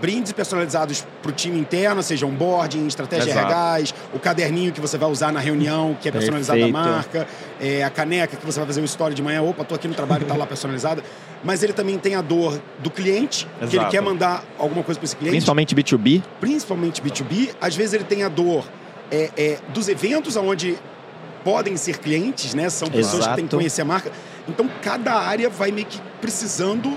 brindes 0.00 0.32
personalizados 0.32 1.06
para 1.22 1.30
o 1.30 1.34
time 1.34 1.58
interno, 1.58 2.02
seja 2.02 2.26
onboarding, 2.26 2.86
estratégia 2.86 3.30
Exato. 3.30 3.52
RHs, 3.52 3.94
o 4.14 4.18
caderninho 4.18 4.72
que 4.72 4.80
você 4.80 4.96
vai 4.96 5.10
usar 5.10 5.32
na 5.32 5.40
reunião, 5.40 5.96
que 6.00 6.08
é 6.08 6.12
personalizado 6.12 6.60
da 6.60 6.66
Perfeito. 6.66 6.88
marca, 6.88 7.28
é, 7.60 7.84
a 7.84 7.90
caneca 7.90 8.36
que 8.36 8.44
você 8.44 8.58
vai 8.58 8.66
fazer 8.66 8.80
um 8.80 8.84
story 8.84 9.14
de 9.14 9.22
manhã, 9.22 9.42
opa, 9.42 9.64
tô 9.64 9.74
aqui 9.74 9.86
no 9.86 9.94
trabalho 9.94 10.22
e 10.22 10.26
tá 10.26 10.34
lá 10.34 10.46
personalizada. 10.46 11.02
Mas 11.44 11.62
ele 11.62 11.72
também 11.72 11.98
tem 11.98 12.14
a 12.14 12.22
dor 12.22 12.60
do 12.78 12.90
cliente, 12.90 13.46
que 13.58 13.64
ele 13.64 13.76
Exato. 13.76 13.90
quer 13.90 14.00
mandar 14.00 14.44
alguma 14.58 14.82
coisa 14.82 14.98
para 14.98 15.04
esse 15.04 15.16
cliente. 15.16 15.32
Principalmente 15.32 15.74
B2B. 15.74 16.22
principalmente 16.40 17.02
B2B, 17.02 17.50
às 17.60 17.74
vezes 17.74 17.94
ele 17.94 18.04
tem 18.04 18.22
a 18.22 18.28
dor 18.28 18.64
é, 19.10 19.30
é, 19.36 19.58
dos 19.74 19.88
eventos 19.88 20.36
onde 20.36 20.78
podem 21.44 21.76
ser 21.76 21.98
clientes, 21.98 22.54
né? 22.54 22.70
São 22.70 22.88
pessoas 22.88 23.26
que 23.26 23.34
têm 23.34 23.34
que 23.34 23.40
Exato. 23.42 23.56
conhecer 23.56 23.82
a 23.82 23.84
marca. 23.84 24.12
Então, 24.48 24.68
cada 24.80 25.14
área 25.14 25.50
vai 25.50 25.70
meio 25.70 25.86
que 25.86 26.00
precisando 26.20 26.96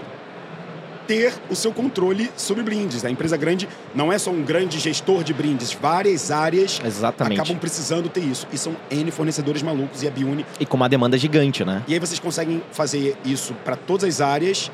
ter 1.07 1.33
o 1.50 1.55
seu 1.55 1.71
controle 1.71 2.29
sobre 2.35 2.63
brindes. 2.63 3.03
A 3.05 3.09
empresa 3.09 3.38
grande 3.38 3.67
não 3.93 4.12
é 4.12 4.17
só 4.17 4.31
um 4.31 4.43
grande 4.43 4.79
gestor 4.79 5.24
de 5.24 5.33
brindes, 5.33 5.74
várias 5.74 6.31
áreas 6.31 6.81
Exatamente. 6.83 7.39
acabam 7.39 7.57
precisando 7.57 8.09
ter 8.09 8.21
isso. 8.21 8.47
E 8.51 8.57
são 8.57 8.75
N 8.89 9.09
fornecedores 9.12 9.62
malucos 9.62 10.03
e 10.03 10.07
a 10.07 10.12
Biune. 10.12 10.45
E 10.59 10.65
com 10.65 10.77
uma 10.77 10.89
demanda 10.89 11.17
gigante, 11.17 11.63
né? 11.63 11.83
E 11.88 11.93
aí 11.93 12.00
vocês 12.00 12.19
conseguem 12.19 12.62
fazer 12.71 13.15
isso 13.24 13.53
para 13.63 13.75
todas 13.75 14.03
as 14.05 14.21
áreas, 14.21 14.71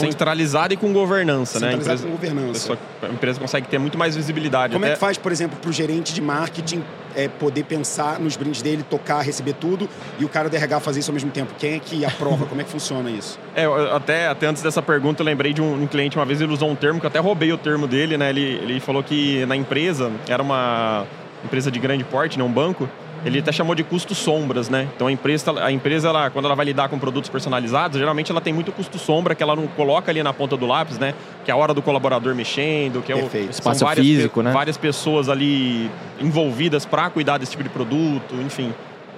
Centralizada 0.00 0.74
e 0.74 0.76
com 0.76 0.92
governança, 0.92 1.60
né? 1.60 1.68
A 1.68 1.70
centralizado 1.72 2.08
empresa, 2.08 2.30
com 2.30 2.36
governança. 2.36 2.78
a 3.02 3.06
empresa 3.08 3.40
consegue 3.40 3.68
ter 3.68 3.78
muito 3.78 3.96
mais 3.98 4.14
visibilidade. 4.16 4.72
Como 4.72 4.84
é 4.84 4.88
até- 4.88 4.94
que 4.94 5.00
faz, 5.00 5.18
por 5.18 5.32
exemplo, 5.32 5.58
para 5.60 5.70
o 5.70 5.72
gerente 5.72 6.12
de 6.12 6.20
marketing 6.20 6.82
é, 7.16 7.28
poder 7.28 7.64
pensar 7.64 8.18
nos 8.18 8.36
brindes 8.36 8.60
dele, 8.60 8.82
tocar, 8.88 9.20
receber 9.20 9.52
tudo, 9.54 9.88
e 10.18 10.24
o 10.24 10.28
cara 10.28 10.48
do 10.48 10.56
RH 10.56 10.80
fazer 10.80 11.00
isso 11.00 11.10
ao 11.10 11.14
mesmo 11.14 11.30
tempo? 11.30 11.52
Quem 11.58 11.74
é 11.74 11.78
que 11.78 12.04
aprova? 12.04 12.44
Como 12.46 12.60
é 12.60 12.64
que 12.64 12.70
funciona 12.70 13.10
isso? 13.10 13.38
É, 13.56 13.66
até, 13.94 14.26
até 14.26 14.46
antes 14.48 14.62
dessa 14.64 14.82
pergunta, 14.82 15.22
eu 15.22 15.26
lembrei 15.26 15.52
de 15.52 15.62
um, 15.62 15.82
um 15.82 15.86
cliente, 15.86 16.16
uma 16.18 16.24
vez 16.24 16.40
ele 16.40 16.52
usou 16.52 16.68
um 16.68 16.74
termo 16.74 16.98
que 16.98 17.06
eu 17.06 17.08
até 17.08 17.20
roubei 17.20 17.52
o 17.52 17.56
termo 17.56 17.86
dele, 17.86 18.16
né? 18.18 18.30
Ele, 18.30 18.40
ele 18.40 18.80
falou 18.80 19.00
que 19.00 19.46
na 19.46 19.54
empresa, 19.54 20.10
era 20.28 20.42
uma 20.42 21.06
empresa 21.44 21.70
de 21.70 21.78
grande 21.78 22.02
porte, 22.02 22.36
né? 22.36 22.42
um 22.44 22.50
banco, 22.50 22.88
ele 23.24 23.38
até 23.38 23.50
chamou 23.52 23.74
de 23.74 23.82
custos 23.82 24.18
sombras, 24.18 24.68
né? 24.68 24.88
Então 24.94 25.06
a 25.06 25.12
empresa, 25.12 25.64
a 25.64 25.72
empresa 25.72 26.08
ela, 26.08 26.30
quando 26.30 26.44
ela 26.44 26.54
vai 26.54 26.66
lidar 26.66 26.88
com 26.88 26.98
produtos 26.98 27.30
personalizados, 27.30 27.98
geralmente 27.98 28.30
ela 28.30 28.40
tem 28.40 28.52
muito 28.52 28.70
custo 28.70 28.98
sombra 28.98 29.34
que 29.34 29.42
ela 29.42 29.56
não 29.56 29.66
coloca 29.66 30.10
ali 30.10 30.22
na 30.22 30.32
ponta 30.32 30.56
do 30.56 30.66
lápis, 30.66 30.98
né? 30.98 31.14
Que 31.44 31.50
é 31.50 31.54
a 31.54 31.56
hora 31.56 31.72
do 31.72 31.80
colaborador 31.80 32.34
mexendo, 32.34 33.02
que 33.02 33.12
é 33.12 33.16
o 33.16 33.30
Espaço 33.50 33.84
várias 33.84 34.06
físico, 34.06 34.42
né? 34.42 34.52
Várias 34.52 34.76
pessoas 34.76 35.28
ali 35.28 35.90
envolvidas 36.20 36.84
para 36.84 37.08
cuidar 37.10 37.38
desse 37.38 37.52
tipo 37.52 37.62
de 37.62 37.70
produto, 37.70 38.34
enfim. 38.44 38.72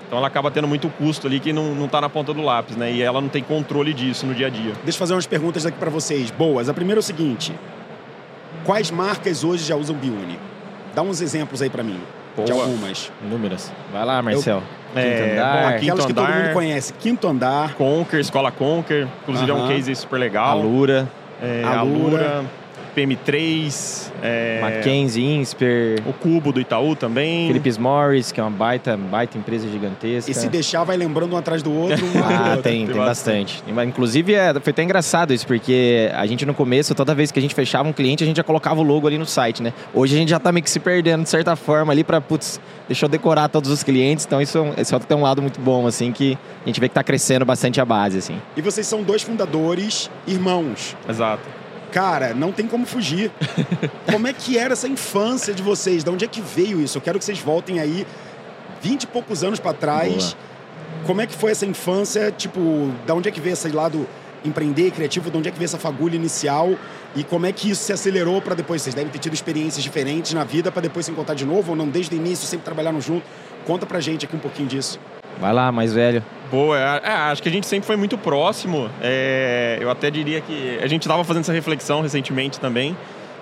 Então 0.07 0.19
ela 0.19 0.29
acaba 0.29 0.51
tendo 0.53 0.69
muito 0.69 0.89
custo 0.89 1.27
ali 1.27 1.41
que 1.41 1.53
não, 1.53 1.75
não 1.75 1.89
tá 1.89 2.01
na 2.01 2.09
ponta 2.09 2.33
do 2.33 2.41
lápis, 2.41 2.77
né? 2.77 2.93
E 2.93 3.03
ela 3.03 3.21
não 3.21 3.29
tem 3.29 3.43
controle 3.43 3.93
disso 3.93 4.25
no 4.25 4.35
dia 4.35 4.47
a 4.47 4.51
dia. 4.51 4.73
Deixa 4.85 4.97
eu 4.97 4.99
fazer 5.01 5.15
umas 5.15 5.27
perguntas 5.27 5.67
aqui 5.67 5.79
para 5.79 5.91
vocês. 5.91 6.31
Boas. 6.31 6.69
A 6.69 6.75
primeira 6.75 7.01
é 7.01 7.03
o 7.03 7.03
seguinte: 7.03 7.53
quais 8.65 8.91
marcas 8.91 9.43
hoje 9.43 9.65
já 9.65 9.75
usam 9.75 9.97
Biune? 9.97 10.39
Dá 10.95 11.03
uns 11.03 11.21
exemplos 11.21 11.61
aí 11.61 11.69
para 11.69 11.83
mim. 11.83 12.01
De 12.45 12.52
Boa. 12.52 12.64
algumas. 12.64 13.11
Inúmeras. 13.25 13.73
Vai 13.93 14.05
lá, 14.05 14.21
Marcel. 14.23 14.62
É, 14.95 15.33
andar. 15.33 15.52
bom, 15.52 15.69
Aquelas 15.69 15.81
Quinto 15.81 16.07
que 16.07 16.14
todo 16.14 16.25
andar. 16.26 16.43
mundo 16.45 16.52
conhece. 16.52 16.93
Quinto 16.95 17.28
andar, 17.28 17.75
Conquer, 17.75 18.21
Escola 18.21 18.50
Conquer. 18.50 19.07
Inclusive 19.23 19.50
é 19.50 19.55
Aham. 19.55 19.64
um 19.64 19.69
case 19.69 19.95
super 19.97 20.19
legal. 20.19 20.59
Alura, 20.59 21.09
É, 21.43 21.62
Alura. 21.64 22.16
Alura. 22.16 22.45
PM3. 22.97 24.07
É, 24.23 24.61
Mackenzie, 24.62 25.23
Insper, 25.25 26.00
O 26.07 26.12
Cubo 26.12 26.53
do 26.53 26.61
Itaú 26.61 26.97
também. 26.97 27.47
Philips 27.49 27.76
Morris, 27.79 28.33
que 28.33 28.41
é 28.41 28.43
uma 28.43 28.50
baita, 28.50 28.97
baita 28.97 29.37
empresa 29.37 29.69
gigantesca. 29.69 30.31
e 30.31 30.35
se 30.35 30.49
deixar, 30.49 30.85
vai 30.85 30.97
lembrando 30.97 31.35
um 31.35 31.37
atrás 31.37 31.62
do 31.62 31.73
outro. 31.73 32.05
Um 32.07 32.19
Ah, 32.25 32.47
outro. 32.50 32.62
tem, 32.62 32.87
Tem 32.87 32.95
tem 32.95 33.05
bastante. 33.05 33.62
Inclusive, 33.87 34.35
é, 34.35 34.53
foi 34.61 34.71
até 34.71 34.83
engraçado 34.83 35.33
isso, 35.33 35.47
porque 35.47 36.11
a 36.15 36.26
gente 36.26 36.45
no 36.47 36.55
começo, 36.55 36.95
toda 36.95 37.15
vez 37.15 37.31
que 37.31 37.38
a 37.38 37.43
gente 37.43 37.55
fechava 37.55 37.88
um 37.88 37.93
cliente, 37.93 38.25
a 38.25 38.26
gente 38.26 38.37
já 38.38 38.43
colocava 38.45 38.81
o 38.81 38.83
logo 38.83 39.07
ali 39.07 39.19
no 39.19 39.26
site, 39.26 39.62
né? 39.62 39.73
Hoje 39.95 40.15
a 40.15 40.19
gente 40.19 40.29
já 40.31 40.38
tá 40.41 40.50
meio 40.50 40.65
que 40.65 40.71
se 40.71 40.81
perdendo, 40.81 41.23
de 41.23 41.29
certa 41.29 41.55
forma, 41.57 41.93
ali 41.93 42.03
pra, 42.03 42.21
putz, 42.21 42.61
deixa 42.88 43.05
eu 43.05 43.09
decorar 43.09 43.49
todos 43.49 43.71
os 43.71 43.83
clientes. 43.83 44.25
Então 44.25 44.41
isso, 44.41 44.59
é 44.59 44.61
um- 44.61 44.73
esse 44.76 44.97
tem 45.00 45.17
um 45.17 45.23
lado 45.23 45.43
muito 45.43 45.61
bom, 45.61 45.87
assim, 45.87 46.11
que 46.12 46.38
a 46.65 46.69
gente 46.69 46.81
vê 46.81 46.88
que 46.88 46.95
tá 46.95 47.05
crescendo 47.05 47.45
bastante 47.45 47.81
a 47.81 47.85
base, 47.85 48.19
assim. 48.19 48.41
E 48.57 48.62
vocês 48.62 48.87
são 48.87 49.03
dois 49.03 49.23
fundadores, 49.23 50.11
irmãos. 50.26 50.97
Exato. 51.09 51.43
Cara, 51.97 52.35
não 52.35 52.53
tem 52.53 52.67
como 52.67 52.85
fugir. 52.85 53.33
como 54.12 54.26
é 54.26 54.33
que 54.35 54.59
era 54.59 54.75
essa 54.75 54.87
infância 54.87 55.55
de 55.55 55.62
vocês? 55.62 56.05
De 56.05 56.11
onde 56.11 56.26
é 56.26 56.29
que 56.29 56.43
veio 56.43 56.79
isso? 56.79 56.99
Eu 56.99 57.00
quero 57.00 57.19
que 57.19 57.25
vocês 57.25 57.38
voltem 57.38 57.81
aí 57.81 58.07
20 58.83 59.05
e 59.05 59.07
poucos 59.07 59.43
anos 59.43 59.59
pra 59.59 59.73
trás. 59.73 60.37
Como 61.07 61.23
é 61.23 61.26
que 61.26 61.35
foi 61.35 61.53
essa 61.53 61.65
infância? 61.65 62.31
Tipo, 62.31 62.93
da 63.07 63.15
onde 63.15 63.31
é 63.31 63.33
que 63.33 63.41
veio 63.41 63.55
esse 63.55 63.71
lado 63.71 64.07
empreender, 64.45 64.91
criativo? 64.91 65.31
De 65.31 65.38
onde 65.38 65.49
é 65.49 65.50
que 65.50 65.57
veio 65.57 65.65
essa 65.65 65.79
fagulha 65.79 66.17
inicial? 66.17 66.75
E 67.15 67.25
como 67.25 67.47
é 67.47 67.53
que 67.53 67.71
isso 67.71 67.83
se 67.83 67.95
acelerou 67.95 68.43
para 68.43 68.55
depois? 68.55 68.83
Vocês 68.83 68.95
devem 68.95 69.11
ter 69.11 69.19
tido 69.19 69.33
experiências 69.33 69.83
diferentes 69.83 70.35
na 70.35 70.45
vida 70.45 70.71
para 70.71 70.83
depois 70.83 71.07
se 71.07 71.12
encontrar 71.12 71.35
de 71.35 71.47
novo 71.47 71.71
ou 71.71 71.76
não? 71.76 71.88
Desde 71.88 72.15
o 72.15 72.19
início, 72.19 72.47
sempre 72.47 72.67
trabalharam 72.67 73.00
junto. 73.00 73.25
Conta 73.67 73.87
pra 73.87 74.00
gente 74.00 74.26
aqui 74.26 74.37
um 74.37 74.41
pouquinho 74.41 74.69
disso. 74.69 75.00
Vai 75.41 75.55
lá, 75.55 75.73
mais 75.73 75.95
velho. 75.95 76.23
Boa, 76.50 76.79
é, 76.79 77.00
é, 77.05 77.11
acho 77.11 77.43
que 77.43 77.49
a 77.49 77.53
gente 77.53 77.67
sempre 77.67 77.87
foi 77.87 77.97
muito 77.97 78.17
próximo. 78.17 78.88
É, 79.03 79.79
eu 79.81 79.91
até 79.91 80.11
diria 80.11 80.41
que 80.41 80.79
a 80.83 80.87
gente 80.87 81.03
estava 81.03 81.25
fazendo 81.25 81.43
essa 81.43 81.53
reflexão 81.53 82.00
recentemente 82.03 82.61
também. 82.61 82.97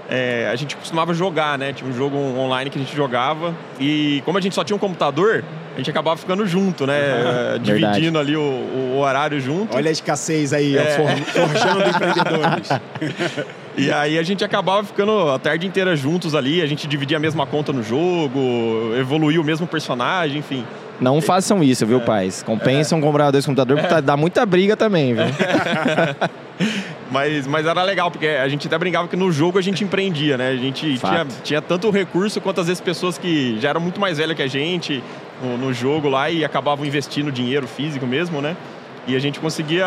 É, 0.08 0.48
a 0.52 0.56
gente 0.56 0.76
costumava 0.76 1.14
jogar, 1.14 1.56
né? 1.58 1.72
Tinha 1.72 1.88
um 1.88 1.92
jogo 1.94 2.16
online 2.16 2.68
que 2.70 2.78
a 2.78 2.80
gente 2.82 2.94
jogava. 2.94 3.54
E 3.80 4.22
como 4.24 4.36
a 4.36 4.40
gente 4.40 4.54
só 4.54 4.62
tinha 4.62 4.76
um 4.76 4.78
computador, 4.78 5.42
a 5.74 5.78
gente 5.78 5.88
acabava 5.88 6.16
ficando 6.18 6.46
junto, 6.46 6.86
né? 6.86 6.94
É, 7.54 7.58
Dividindo 7.58 8.18
ali 8.18 8.36
o, 8.36 8.40
o 8.40 8.98
horário 8.98 9.40
junto. 9.40 9.74
Olha 9.76 9.88
a 9.88 9.92
escassez 9.92 10.52
aí, 10.52 10.76
É. 10.76 10.84
for- 10.96 11.08
forjando 11.48 11.84
empreendedores. 11.88 12.68
E 13.76 13.90
aí 13.90 14.18
a 14.18 14.22
gente 14.22 14.44
acabava 14.44 14.84
ficando 14.84 15.30
a 15.30 15.38
tarde 15.38 15.66
inteira 15.66 15.96
juntos 15.96 16.34
ali. 16.34 16.60
A 16.60 16.66
gente 16.66 16.86
dividia 16.86 17.16
a 17.16 17.20
mesma 17.20 17.46
conta 17.46 17.72
no 17.72 17.82
jogo, 17.82 18.94
evoluía 18.98 19.40
o 19.40 19.44
mesmo 19.44 19.66
personagem, 19.66 20.38
enfim. 20.38 20.64
Não 21.00 21.20
façam 21.20 21.62
isso, 21.62 21.84
viu, 21.86 22.00
pais? 22.00 22.42
Compensam 22.42 23.00
comprar 23.00 23.30
dois 23.30 23.44
computadores, 23.44 23.82
porque 23.82 23.94
tá- 23.94 24.00
dá 24.00 24.16
muita 24.16 24.44
briga 24.46 24.76
também, 24.76 25.14
viu? 25.14 25.24
Mas, 27.10 27.46
mas 27.46 27.66
era 27.66 27.82
legal, 27.82 28.10
porque 28.10 28.26
a 28.26 28.48
gente 28.48 28.66
até 28.66 28.76
brincava 28.78 29.06
que 29.06 29.16
no 29.16 29.30
jogo 29.30 29.58
a 29.58 29.62
gente 29.62 29.84
empreendia, 29.84 30.36
né? 30.36 30.48
A 30.48 30.56
gente 30.56 30.98
tinha, 30.98 31.26
tinha 31.44 31.62
tanto 31.62 31.88
recurso 31.90 32.40
quanto 32.40 32.60
às 32.60 32.66
vezes 32.66 32.80
pessoas 32.80 33.18
que 33.18 33.58
já 33.60 33.68
eram 33.68 33.80
muito 33.80 34.00
mais 34.00 34.18
velhas 34.18 34.36
que 34.36 34.42
a 34.42 34.46
gente 34.48 35.02
no, 35.42 35.56
no 35.58 35.72
jogo 35.72 36.08
lá 36.08 36.30
e 36.30 36.44
acabavam 36.44 36.84
investindo 36.84 37.30
dinheiro 37.30 37.66
físico 37.68 38.06
mesmo, 38.06 38.40
né? 38.40 38.56
E 39.06 39.14
a 39.14 39.18
gente 39.18 39.38
conseguia 39.40 39.84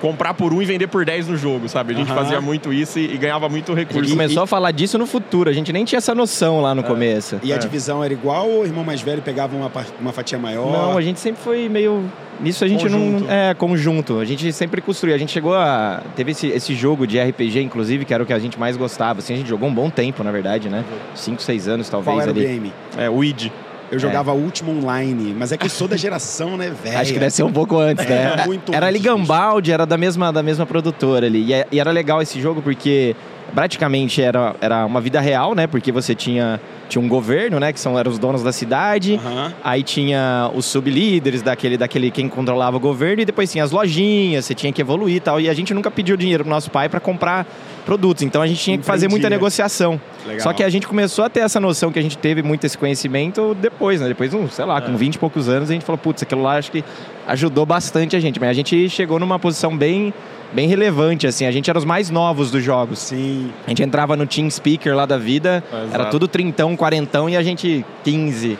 comprar 0.00 0.34
por 0.34 0.52
um 0.52 0.62
e 0.62 0.64
vender 0.64 0.86
por 0.86 1.04
10 1.04 1.28
no 1.28 1.36
jogo, 1.36 1.68
sabe? 1.68 1.94
A 1.94 1.96
gente 1.96 2.10
Aham. 2.12 2.22
fazia 2.22 2.40
muito 2.40 2.72
isso 2.72 2.98
e, 2.98 3.12
e 3.14 3.16
ganhava 3.18 3.48
muito 3.48 3.72
A 3.72 3.74
recurso. 3.74 4.02
gente 4.04 4.10
começou 4.12 4.42
a 4.42 4.46
falar 4.46 4.70
disso 4.70 4.96
no 4.98 5.06
futuro, 5.06 5.50
a 5.50 5.52
gente 5.52 5.72
nem 5.72 5.84
tinha 5.84 5.98
essa 5.98 6.14
noção 6.14 6.60
lá 6.60 6.74
no 6.74 6.82
começo. 6.84 7.40
E 7.42 7.52
a 7.52 7.56
É. 7.56 7.58
divisão 7.58 8.04
era 8.04 8.12
igual 8.12 8.48
ou 8.48 8.62
o 8.62 8.64
irmão 8.64 8.84
mais 8.84 9.00
velho 9.00 9.20
pegava 9.20 9.56
uma, 9.56 9.70
uma 10.00 10.12
fatia 10.12 10.38
maior? 10.38 10.70
Não, 10.72 10.96
a 10.96 11.02
gente 11.02 11.18
sempre 11.18 11.42
foi 11.42 11.68
meio. 11.68 12.04
Nisso 12.38 12.62
a 12.64 12.68
gente 12.68 12.82
Conjunto. 12.82 13.24
não. 13.24 13.30
É, 13.32 13.54
conjunto. 13.54 14.18
A 14.20 14.24
gente 14.26 14.52
sempre 14.52 14.82
construiu. 14.82 15.14
A 15.14 15.18
gente 15.18 15.32
chegou 15.32 15.54
a. 15.54 16.02
Teve 16.14 16.32
esse, 16.32 16.46
esse 16.48 16.74
jogo 16.74 17.06
de 17.06 17.18
RPG, 17.18 17.62
inclusive, 17.62 18.04
que 18.04 18.12
era 18.12 18.22
o 18.22 18.26
que 18.26 18.32
a 18.32 18.38
gente 18.38 18.60
mais 18.60 18.76
gostava. 18.76 19.20
Assim, 19.20 19.32
a 19.32 19.36
gente 19.38 19.48
jogou 19.48 19.66
um 19.68 19.72
bom 19.74 19.88
tempo, 19.88 20.22
na 20.22 20.30
verdade, 20.30 20.68
né? 20.68 20.84
Cinco, 21.14 21.40
seis 21.40 21.66
anos, 21.66 21.88
talvez. 21.88 22.14
Qual 22.14 22.20
era 22.20 22.30
ali. 22.30 22.44
o 22.44 22.46
game? 22.48 22.72
É, 22.98 23.08
o 23.08 23.24
ID. 23.24 23.50
Eu 23.90 23.98
jogava 23.98 24.32
Último 24.32 24.72
Online, 24.72 25.34
mas 25.38 25.52
é 25.52 25.56
que 25.56 25.66
eu 25.66 25.70
sou 25.70 25.86
da 25.86 25.96
geração, 25.96 26.56
né, 26.56 26.72
velho? 26.82 26.98
Acho 26.98 27.12
que 27.12 27.18
deve 27.18 27.30
ser 27.30 27.44
um 27.44 27.52
pouco 27.52 27.78
antes, 27.78 28.04
né? 28.06 28.34
É, 28.42 28.46
muito 28.46 28.74
Era 28.74 28.86
ali 28.86 28.98
antes. 28.98 29.10
Gambaldi, 29.10 29.70
era 29.72 29.86
da 29.86 29.96
mesma, 29.96 30.32
da 30.32 30.42
mesma 30.42 30.66
produtora 30.66 31.26
ali. 31.26 31.44
E, 31.44 31.52
é- 31.52 31.66
e 31.70 31.78
era 31.78 31.90
legal 31.92 32.20
esse 32.20 32.40
jogo 32.40 32.60
porque 32.62 33.14
praticamente 33.56 34.20
era, 34.20 34.54
era 34.60 34.84
uma 34.84 35.00
vida 35.00 35.18
real, 35.18 35.54
né? 35.54 35.66
Porque 35.66 35.90
você 35.90 36.14
tinha, 36.14 36.60
tinha 36.90 37.00
um 37.02 37.08
governo, 37.08 37.58
né? 37.58 37.72
Que 37.72 37.80
são, 37.80 37.98
eram 37.98 38.10
os 38.12 38.18
donos 38.18 38.42
da 38.42 38.52
cidade. 38.52 39.14
Aham. 39.14 39.54
Aí 39.64 39.82
tinha 39.82 40.50
os 40.54 40.66
sublíderes 40.66 41.40
daquele, 41.40 41.78
daquele 41.78 42.10
quem 42.10 42.28
controlava 42.28 42.76
o 42.76 42.80
governo 42.80 43.22
e 43.22 43.24
depois 43.24 43.50
tinha 43.50 43.64
as 43.64 43.70
lojinhas, 43.70 44.44
você 44.44 44.54
tinha 44.54 44.70
que 44.70 44.82
evoluir 44.82 45.16
e 45.16 45.20
tal. 45.20 45.40
E 45.40 45.48
a 45.48 45.54
gente 45.54 45.72
nunca 45.72 45.90
pediu 45.90 46.18
dinheiro 46.18 46.44
pro 46.44 46.50
nosso 46.50 46.70
pai 46.70 46.90
para 46.90 47.00
comprar 47.00 47.46
produtos, 47.86 48.24
então 48.24 48.42
a 48.42 48.46
gente 48.46 48.60
tinha 48.60 48.76
que 48.76 48.84
fazer 48.84 49.08
muita 49.08 49.28
Empreendia. 49.28 49.38
negociação. 49.38 49.98
Legal. 50.26 50.40
Só 50.42 50.52
que 50.52 50.62
a 50.62 50.68
gente 50.68 50.86
começou 50.86 51.24
a 51.24 51.30
ter 51.30 51.40
essa 51.40 51.58
noção 51.58 51.90
que 51.90 51.98
a 51.98 52.02
gente 52.02 52.18
teve 52.18 52.42
muito 52.42 52.66
esse 52.66 52.76
conhecimento 52.76 53.56
depois, 53.58 54.00
né? 54.02 54.08
Depois, 54.08 54.32
sei 54.50 54.64
lá, 54.66 54.82
com 54.82 54.94
20 54.96 55.14
e 55.14 55.18
poucos 55.18 55.48
anos, 55.48 55.70
a 55.70 55.72
gente 55.72 55.84
falou, 55.84 55.96
putz, 55.96 56.22
aquilo 56.22 56.42
lá 56.42 56.58
acho 56.58 56.70
que 56.70 56.84
ajudou 57.26 57.64
bastante 57.64 58.16
a 58.16 58.20
gente. 58.20 58.38
Mas 58.38 58.50
a 58.50 58.52
gente 58.52 58.90
chegou 58.90 59.18
numa 59.18 59.38
posição 59.38 59.74
bem, 59.74 60.12
bem 60.56 60.66
relevante, 60.66 61.26
assim. 61.26 61.44
A 61.46 61.50
gente 61.52 61.68
era 61.68 61.78
os 61.78 61.84
mais 61.84 62.08
novos 62.10 62.50
dos 62.50 62.64
jogos. 62.64 62.98
Sim. 62.98 63.52
A 63.66 63.68
gente 63.70 63.82
entrava 63.82 64.16
no 64.16 64.26
Team 64.26 64.50
Speaker 64.50 64.96
lá 64.96 65.04
da 65.04 65.18
vida, 65.18 65.62
Exato. 65.70 65.94
era 65.94 66.04
tudo 66.06 66.26
trintão, 66.26 66.74
quarentão 66.74 67.28
e 67.28 67.36
a 67.36 67.42
gente 67.42 67.84
15, 68.02 68.58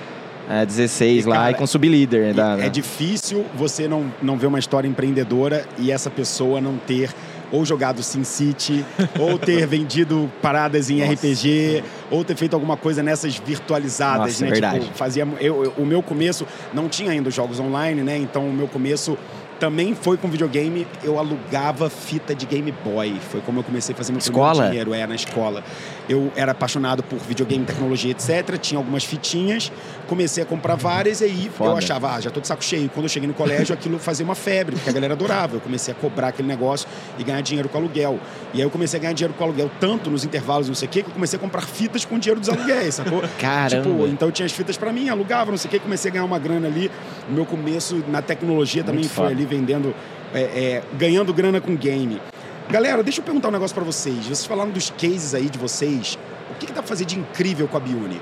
é, 0.48 0.64
16 0.66 1.24
E, 1.24 1.28
lá 1.28 1.36
cara, 1.36 1.50
e 1.52 1.54
com 1.54 1.66
sublíder. 1.66 2.30
E 2.30 2.32
da- 2.34 2.58
É 2.60 2.68
difícil 2.68 3.44
você 3.54 3.88
não, 3.88 4.12
não 4.22 4.36
ver 4.36 4.46
uma 4.46 4.58
história 4.58 4.86
empreendedora 4.86 5.64
e 5.78 5.90
essa 5.90 6.10
pessoa 6.10 6.60
não 6.60 6.76
ter 6.76 7.10
ou 7.52 7.64
jogado 7.64 8.02
SimCity, 8.02 8.84
ou 9.20 9.38
ter 9.38 9.64
vendido 9.68 10.28
paradas 10.42 10.90
em 10.90 10.98
Nossa. 10.98 11.12
RPG, 11.12 11.82
ou 12.10 12.24
ter 12.24 12.36
feito 12.36 12.54
alguma 12.54 12.76
coisa 12.76 13.04
nessas 13.04 13.36
virtualizadas, 13.36 14.40
Nossa, 14.40 14.44
né? 14.44 14.48
é 14.48 14.52
verdade. 14.52 14.80
Tipo, 14.86 14.96
fazia, 14.98 15.26
eu, 15.40 15.64
eu- 15.64 15.72
o 15.78 15.86
meu 15.86 16.02
começo 16.02 16.44
não 16.74 16.88
tinha 16.88 17.12
ainda 17.12 17.28
os 17.28 17.34
jogos 17.34 17.60
online, 17.60 18.02
né? 18.02 18.18
Então 18.18 18.46
o 18.48 18.52
meu 18.52 18.66
começo 18.66 19.16
também 19.58 19.94
foi 19.94 20.16
com 20.16 20.28
videogame. 20.28 20.86
Eu 21.02 21.18
alugava 21.18 21.88
fita 21.88 22.34
de 22.34 22.46
Game 22.46 22.72
Boy. 22.84 23.16
Foi 23.30 23.40
como 23.40 23.60
eu 23.60 23.64
comecei 23.64 23.94
a 23.94 23.96
fazer 23.96 24.12
meu 24.12 24.18
Escola? 24.18 24.64
primeiro 24.64 24.90
dinheiro, 24.90 24.94
é, 24.94 25.06
na 25.06 25.14
escola. 25.14 25.64
Eu 26.08 26.30
era 26.36 26.52
apaixonado 26.52 27.02
por 27.02 27.18
videogame, 27.18 27.64
tecnologia, 27.64 28.10
etc. 28.12 28.58
Tinha 28.58 28.78
algumas 28.78 29.04
fitinhas, 29.04 29.72
comecei 30.06 30.42
a 30.42 30.46
comprar 30.46 30.74
várias 30.76 31.20
e 31.20 31.24
aí 31.24 31.46
eu 31.46 31.52
Foda. 31.52 31.78
achava, 31.78 32.14
ah, 32.14 32.20
já 32.20 32.30
tô 32.30 32.40
de 32.40 32.46
saco 32.46 32.62
cheio. 32.64 32.88
Quando 32.90 33.04
eu 33.04 33.08
cheguei 33.08 33.26
no 33.26 33.34
colégio, 33.34 33.74
aquilo 33.74 33.98
fazia 33.98 34.24
uma 34.24 34.34
febre, 34.34 34.76
porque 34.76 34.90
a 34.90 34.92
galera 34.92 35.14
adorava. 35.14 35.56
Eu 35.56 35.60
comecei 35.60 35.92
a 35.92 35.96
cobrar 35.96 36.28
aquele 36.28 36.48
negócio 36.48 36.86
e 37.18 37.24
ganhar 37.24 37.40
dinheiro 37.40 37.68
com 37.68 37.78
aluguel. 37.78 38.20
E 38.54 38.58
aí 38.58 38.62
eu 38.62 38.70
comecei 38.70 38.98
a 38.98 39.00
ganhar 39.02 39.14
dinheiro 39.14 39.34
com 39.34 39.42
aluguel 39.44 39.70
tanto 39.80 40.10
nos 40.10 40.24
intervalos, 40.24 40.68
não 40.68 40.74
sei 40.74 40.86
o 40.86 40.90
quê, 40.90 41.02
que 41.02 41.08
eu 41.08 41.14
comecei 41.14 41.36
a 41.38 41.40
comprar 41.40 41.62
fitas 41.62 42.04
com 42.04 42.18
dinheiro 42.18 42.38
dos 42.40 42.48
aluguéis, 42.48 42.94
sacou? 42.96 43.22
Caramba. 43.40 43.82
Tipo, 43.88 44.06
então 44.06 44.28
eu 44.28 44.32
tinha 44.32 44.46
as 44.46 44.52
fitas 44.52 44.76
pra 44.76 44.92
mim, 44.92 45.08
alugava, 45.08 45.50
não 45.50 45.58
sei 45.58 45.68
o 45.68 45.70
quê, 45.72 45.78
comecei 45.78 46.10
a 46.10 46.14
ganhar 46.14 46.24
uma 46.24 46.38
grana 46.38 46.68
ali. 46.68 46.90
O 47.28 47.32
meu 47.32 47.44
começo 47.44 48.04
na 48.08 48.22
tecnologia 48.22 48.84
também 48.84 49.00
Muito 49.00 49.12
foi 49.12 49.24
foda. 49.28 49.34
ali 49.36 49.45
vendendo, 49.46 49.94
é, 50.34 50.40
é, 50.40 50.82
ganhando 50.98 51.32
grana 51.32 51.60
com 51.60 51.74
game. 51.76 52.20
Galera, 52.68 53.02
deixa 53.02 53.20
eu 53.20 53.24
perguntar 53.24 53.48
um 53.48 53.52
negócio 53.52 53.74
pra 53.74 53.84
vocês. 53.84 54.24
Vocês 54.24 54.44
falaram 54.44 54.70
dos 54.70 54.90
cases 54.90 55.34
aí 55.34 55.48
de 55.48 55.58
vocês. 55.58 56.18
O 56.50 56.54
que, 56.58 56.66
que 56.66 56.72
dá 56.72 56.82
pra 56.82 56.88
fazer 56.88 57.04
de 57.04 57.18
incrível 57.18 57.68
com 57.68 57.76
a 57.76 57.80
Biuni? 57.80 58.20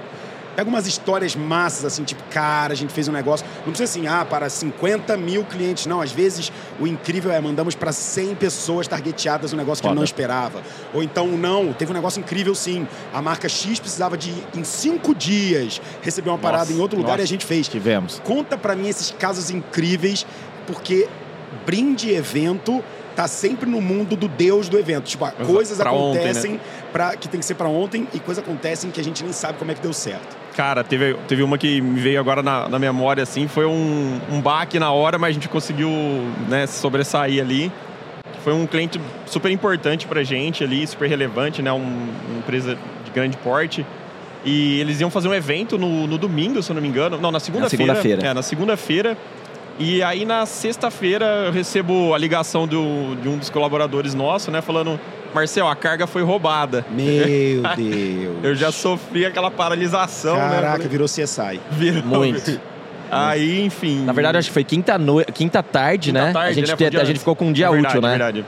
Pega 0.54 0.68
umas 0.68 0.86
histórias 0.86 1.34
massas, 1.34 1.84
assim, 1.84 2.04
tipo, 2.04 2.22
cara, 2.30 2.72
a 2.72 2.76
gente 2.76 2.92
fez 2.92 3.08
um 3.08 3.12
negócio. 3.12 3.44
Não 3.66 3.72
precisa 3.72 3.84
assim, 3.84 4.06
ah, 4.06 4.24
para 4.24 4.48
50 4.48 5.16
mil 5.16 5.44
clientes. 5.44 5.86
Não, 5.86 6.00
às 6.00 6.12
vezes 6.12 6.52
o 6.78 6.86
incrível 6.86 7.32
é 7.32 7.40
mandamos 7.40 7.74
para 7.74 7.90
100 7.90 8.36
pessoas 8.36 8.86
targeteadas 8.86 9.52
um 9.52 9.56
negócio 9.56 9.82
que 9.82 9.88
Foda. 9.88 9.96
não 9.96 10.04
esperava. 10.04 10.62
Ou 10.92 11.02
então, 11.02 11.26
não, 11.26 11.72
teve 11.72 11.90
um 11.90 11.94
negócio 11.94 12.20
incrível 12.20 12.54
sim. 12.54 12.86
A 13.12 13.20
marca 13.20 13.48
X 13.48 13.80
precisava 13.80 14.16
de, 14.16 14.32
em 14.54 14.62
cinco 14.62 15.14
dias, 15.14 15.80
receber 16.02 16.30
uma 16.30 16.38
parada 16.38 16.64
Nossa, 16.64 16.72
em 16.74 16.80
outro 16.80 16.96
lugar 16.96 17.12
nossa. 17.12 17.22
e 17.22 17.24
a 17.24 17.28
gente 17.28 17.44
fez. 17.44 17.66
Tivemos. 17.66 18.20
Conta 18.22 18.56
pra 18.56 18.76
mim 18.76 18.88
esses 18.88 19.10
casos 19.10 19.50
incríveis, 19.50 20.24
porque 20.66 21.08
brinde 21.66 22.12
evento 22.12 22.82
tá 23.14 23.28
sempre 23.28 23.70
no 23.70 23.80
mundo 23.80 24.16
do 24.16 24.26
Deus 24.26 24.68
do 24.68 24.76
evento. 24.78 25.04
Tipo, 25.04 25.24
Exato. 25.26 25.44
coisas 25.44 25.78
Pra 25.78 25.92
ontem, 25.92 26.14
né? 26.18 26.24
acontecem 26.30 26.60
pra, 26.92 27.16
que 27.16 27.28
tem 27.28 27.38
que 27.38 27.46
ser 27.46 27.54
pra 27.54 27.68
ontem 27.68 28.08
e 28.12 28.18
coisas 28.18 28.42
acontecem 28.42 28.90
que 28.90 29.00
a 29.00 29.04
gente 29.04 29.22
nem 29.22 29.32
sabe 29.32 29.56
como 29.58 29.70
é 29.70 29.74
que 29.74 29.80
deu 29.80 29.92
certo. 29.92 30.36
Cara, 30.56 30.82
teve, 30.82 31.14
teve 31.28 31.42
uma 31.42 31.56
que 31.58 31.80
me 31.80 32.00
veio 32.00 32.18
agora 32.18 32.42
na, 32.42 32.68
na 32.68 32.78
memória, 32.78 33.22
assim, 33.22 33.46
foi 33.48 33.66
um, 33.66 34.20
um 34.30 34.40
baque 34.40 34.78
na 34.78 34.90
hora, 34.92 35.16
mas 35.18 35.30
a 35.30 35.32
gente 35.32 35.48
conseguiu 35.48 35.88
né, 36.48 36.66
sobressair 36.66 37.40
ali. 37.42 37.70
Foi 38.42 38.52
um 38.52 38.66
cliente 38.66 39.00
super 39.26 39.50
importante 39.50 40.06
pra 40.06 40.22
gente 40.22 40.62
ali, 40.62 40.86
super 40.86 41.08
relevante, 41.08 41.62
né? 41.62 41.72
Um- 41.72 41.76
uma 41.78 42.38
empresa 42.38 42.76
de 43.04 43.10
grande 43.12 43.36
porte. 43.38 43.86
E 44.44 44.78
eles 44.80 45.00
iam 45.00 45.08
fazer 45.10 45.28
um 45.28 45.34
evento 45.34 45.78
no, 45.78 46.06
no 46.06 46.18
domingo, 46.18 46.62
se 46.62 46.70
eu 46.70 46.74
não 46.74 46.82
me 46.82 46.88
engano. 46.88 47.16
Não, 47.18 47.30
na 47.30 47.40
segunda-feira. 47.40 47.84
segunda-feira. 47.94 48.26
É, 48.28 48.34
na 48.34 48.42
segunda-feira. 48.42 49.16
E 49.78 50.02
aí 50.02 50.24
na 50.24 50.46
sexta-feira 50.46 51.24
eu 51.46 51.52
recebo 51.52 52.14
a 52.14 52.18
ligação 52.18 52.66
do, 52.66 53.16
de 53.20 53.28
um 53.28 53.36
dos 53.36 53.50
colaboradores 53.50 54.14
nossos, 54.14 54.48
né? 54.52 54.60
Falando, 54.60 55.00
Marcel, 55.34 55.66
a 55.66 55.74
carga 55.74 56.06
foi 56.06 56.22
roubada. 56.22 56.86
Meu 56.90 57.62
Deus. 57.76 58.36
Eu 58.44 58.54
já 58.54 58.70
sofri 58.70 59.26
aquela 59.26 59.50
paralisação, 59.50 60.36
né? 60.36 60.48
Caraca, 60.48 60.72
Falei, 60.74 60.88
virou 60.88 61.06
CSI. 61.08 61.60
Virou. 61.72 62.02
Muito. 62.18 62.60
Aí, 63.10 63.64
enfim. 63.64 64.04
Na 64.04 64.12
verdade, 64.12 64.38
acho 64.38 64.48
que 64.48 64.54
foi 64.54 64.64
quinta, 64.64 64.96
no... 64.96 65.24
quinta 65.26 65.62
tarde, 65.62 66.10
Quinta 66.10 66.24
né? 66.26 66.32
tarde, 66.32 66.48
a, 66.50 66.52
gente 66.52 66.70
né? 66.70 66.90
te- 66.90 66.96
a 66.96 67.04
gente 67.04 67.18
ficou 67.18 67.34
com 67.36 67.46
um 67.46 67.52
dia 67.52 67.70
verdade, 67.70 67.88
útil, 67.98 68.02
né? 68.02 68.10
Verdade. 68.10 68.44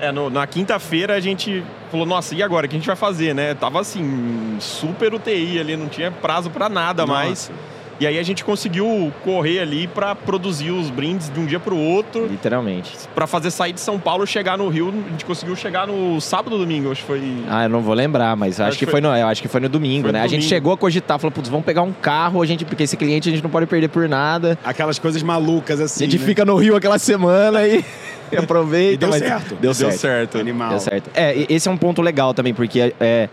É, 0.00 0.12
no- 0.12 0.30
na 0.30 0.46
quinta-feira 0.46 1.14
a 1.14 1.20
gente 1.20 1.64
falou, 1.90 2.06
nossa, 2.06 2.34
e 2.34 2.42
agora? 2.42 2.66
O 2.66 2.68
que 2.68 2.76
a 2.76 2.78
gente 2.78 2.86
vai 2.86 2.94
fazer, 2.96 3.34
né? 3.34 3.54
Tava 3.54 3.80
assim, 3.80 4.56
super 4.60 5.12
UTI 5.14 5.58
ali, 5.58 5.76
não 5.76 5.88
tinha 5.88 6.10
prazo 6.10 6.48
pra 6.50 6.68
nada 6.68 7.06
mais. 7.06 7.50
E 8.00 8.06
aí 8.06 8.18
a 8.18 8.22
gente 8.22 8.44
conseguiu 8.44 9.12
correr 9.24 9.58
ali 9.58 9.86
pra 9.88 10.14
produzir 10.14 10.70
os 10.70 10.88
brindes 10.88 11.28
de 11.28 11.40
um 11.40 11.46
dia 11.46 11.58
pro 11.58 11.76
outro, 11.76 12.26
Literalmente. 12.26 12.92
Pra 13.14 13.26
fazer 13.26 13.50
sair 13.50 13.72
de 13.72 13.80
São 13.80 13.98
Paulo, 13.98 14.26
chegar 14.26 14.56
no 14.56 14.68
Rio. 14.68 14.92
A 15.06 15.10
gente 15.10 15.24
conseguiu 15.24 15.56
chegar 15.56 15.86
no 15.86 16.20
sábado 16.20 16.52
ou 16.52 16.58
domingo, 16.60 16.90
acho 16.92 17.00
que 17.00 17.06
foi. 17.06 17.20
Ah, 17.48 17.64
eu 17.64 17.68
não 17.68 17.80
vou 17.80 17.94
lembrar, 17.94 18.36
mas 18.36 18.60
acho, 18.60 18.68
Acho 18.70 18.78
que 18.78 18.84
que 18.86 18.90
foi 18.90 19.00
no, 19.00 19.08
eu 19.08 19.26
acho 19.26 19.42
que 19.42 19.48
foi 19.48 19.60
no 19.60 19.68
domingo, 19.68 20.02
Foi 20.02 20.12
no 20.12 20.18
né? 20.18 20.20
A 20.20 20.26
gente 20.28 20.40
domingo. 20.40 20.48
chegou 20.48 20.72
a 20.72 20.76
cogitar, 20.76 21.18
falou, 21.18 21.32
putz, 21.32 21.48
vamos 21.48 21.66
pegar 21.66 21.82
um 21.82 21.92
carro, 21.92 22.40
a 22.40 22.46
gente, 22.46 22.64
porque 22.64 22.84
esse 22.84 22.96
cliente 22.96 23.28
a 23.28 23.32
gente 23.32 23.42
não 23.42 23.50
pode 23.50 23.66
perder 23.66 23.88
por 23.88 24.08
nada. 24.08 24.56
Aquelas 24.64 24.98
coisas 24.98 25.22
malucas 25.22 25.80
A 25.80 25.84
assim. 25.84 26.04
gente 26.04 26.18
né? 26.18 26.24
fica 26.26 26.44
no 26.44 26.56
Rio 26.56 26.76
aquela 26.76 26.98
semana 26.98 27.66
e, 27.66 27.84
aproveita. 28.36 28.94
E 28.94 28.96
deu 28.96 29.08
mas 29.08 29.18
certo. 29.20 29.48
Deu 29.54 29.58
Deu 29.60 29.74
certo. 29.74 29.98
certo. 29.98 30.38
Animal. 30.38 30.70
Deu 30.70 30.80
certo. 30.80 31.10
É, 31.14 31.46
esse 31.48 31.68
é 31.68 31.70
um 31.70 31.76
ponto 31.76 32.00
legal 32.02 32.32
também, 32.34 32.54
porque 32.54 32.94
é, 33.00 33.28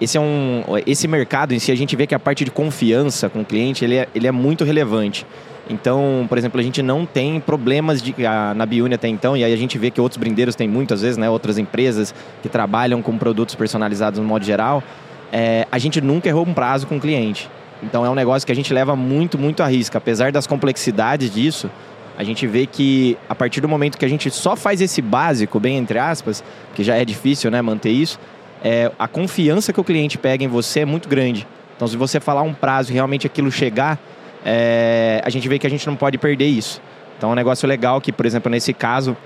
esse 0.00 0.16
é 0.16 0.20
um. 0.20 0.62
Esse 0.86 1.08
mercado 1.08 1.52
em 1.52 1.58
si, 1.58 1.72
a 1.72 1.76
gente 1.76 1.96
vê 1.96 2.06
que 2.06 2.14
a 2.14 2.18
parte 2.18 2.44
de 2.44 2.50
confiança 2.50 3.28
com 3.28 3.40
o 3.40 3.44
cliente, 3.44 3.84
ele 3.84 3.96
é, 3.96 4.08
ele 4.14 4.26
é 4.26 4.32
muito 4.32 4.64
relevante. 4.64 5.26
Então, 5.70 6.24
por 6.28 6.38
exemplo, 6.38 6.58
a 6.58 6.62
gente 6.62 6.82
não 6.82 7.04
tem 7.04 7.40
problemas 7.40 8.00
de, 8.00 8.14
a, 8.24 8.54
na 8.54 8.64
Biune 8.64 8.94
até 8.94 9.06
então, 9.06 9.36
e 9.36 9.44
aí 9.44 9.52
a 9.52 9.56
gente 9.56 9.76
vê 9.76 9.90
que 9.90 10.00
outros 10.00 10.18
brindeiros 10.18 10.54
têm 10.54 10.66
muitas 10.66 11.02
vezes, 11.02 11.16
né? 11.16 11.28
Outras 11.28 11.58
empresas 11.58 12.14
que 12.42 12.48
trabalham 12.48 13.02
com 13.02 13.18
produtos 13.18 13.54
personalizados 13.54 14.18
no 14.18 14.26
modo 14.26 14.44
geral. 14.44 14.82
É, 15.30 15.66
a 15.70 15.78
gente 15.78 16.00
nunca 16.00 16.28
errou 16.28 16.46
um 16.46 16.54
prazo 16.54 16.86
com 16.86 16.96
o 16.96 17.00
cliente. 17.00 17.50
Então 17.82 18.04
é 18.04 18.10
um 18.10 18.14
negócio 18.14 18.46
que 18.46 18.52
a 18.52 18.54
gente 18.54 18.72
leva 18.72 18.96
muito, 18.96 19.38
muito 19.38 19.62
à 19.62 19.66
risca. 19.66 19.98
Apesar 19.98 20.32
das 20.32 20.46
complexidades 20.46 21.32
disso, 21.32 21.70
a 22.16 22.24
gente 22.24 22.46
vê 22.46 22.66
que 22.66 23.16
a 23.28 23.34
partir 23.34 23.60
do 23.60 23.68
momento 23.68 23.98
que 23.98 24.04
a 24.04 24.08
gente 24.08 24.30
só 24.30 24.56
faz 24.56 24.80
esse 24.80 25.02
básico, 25.02 25.60
bem 25.60 25.76
entre 25.76 25.98
aspas, 25.98 26.42
que 26.74 26.82
já 26.82 26.96
é 26.96 27.04
difícil 27.04 27.50
né, 27.50 27.60
manter 27.60 27.90
isso, 27.90 28.18
é, 28.62 28.90
a 28.98 29.06
confiança 29.06 29.72
que 29.72 29.80
o 29.80 29.84
cliente 29.84 30.18
pega 30.18 30.44
em 30.44 30.48
você 30.48 30.80
é 30.80 30.84
muito 30.84 31.08
grande. 31.08 31.46
Então, 31.76 31.86
se 31.86 31.96
você 31.96 32.18
falar 32.18 32.42
um 32.42 32.52
prazo 32.52 32.90
e 32.90 32.94
realmente 32.94 33.26
aquilo 33.26 33.50
chegar, 33.52 33.98
é, 34.44 35.20
a 35.24 35.30
gente 35.30 35.48
vê 35.48 35.58
que 35.58 35.66
a 35.66 35.70
gente 35.70 35.86
não 35.86 35.94
pode 35.94 36.18
perder 36.18 36.46
isso. 36.46 36.80
Então, 37.16 37.30
é 37.30 37.32
um 37.32 37.36
negócio 37.36 37.68
legal 37.68 38.00
que, 38.00 38.12
por 38.12 38.26
exemplo, 38.26 38.50
nesse 38.50 38.72
caso, 38.72 39.16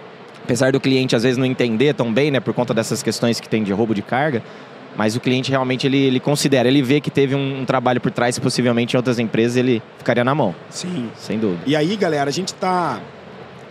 apesar 0.43 0.73
do 0.73 0.81
cliente 0.81 1.15
às 1.17 1.23
vezes 1.23 1.39
não 1.39 1.47
entender 1.47 1.95
tão 1.95 2.13
bem, 2.13 2.31
né, 2.31 2.41
por 2.41 2.53
conta 2.53 2.75
dessas 2.75 3.03
questões 3.03 3.41
que 3.41 3.49
tem 3.49 3.63
de 3.63 3.73
roubo 3.73 3.95
de 3.95 4.03
carga, 4.03 4.43
mas 4.97 5.17
o 5.17 5.21
cliente 5.21 5.51
realmente 5.51 5.87
ele, 5.87 5.99
ele 5.99 6.21
considera, 6.21 6.69
ele 6.69 6.83
vê 6.83 7.01
que 7.01 7.11
teve 7.11 7.35
um, 7.35 7.61
um 7.61 7.65
trabalho 7.65 8.01
por 8.01 8.11
trás, 8.11 8.39
possivelmente 8.39 8.95
em 8.95 8.99
outras 8.99 9.19
empresas 9.19 9.57
ele 9.57 9.83
ficaria 9.99 10.25
na 10.25 10.35
mão, 10.35 10.55
Sim. 10.69 11.09
sem 11.17 11.39
dúvida. 11.39 11.63
E 11.67 11.75
aí, 11.75 11.97
galera, 11.97 12.29
a 12.29 12.33
gente 12.33 12.53
tá 12.55 13.01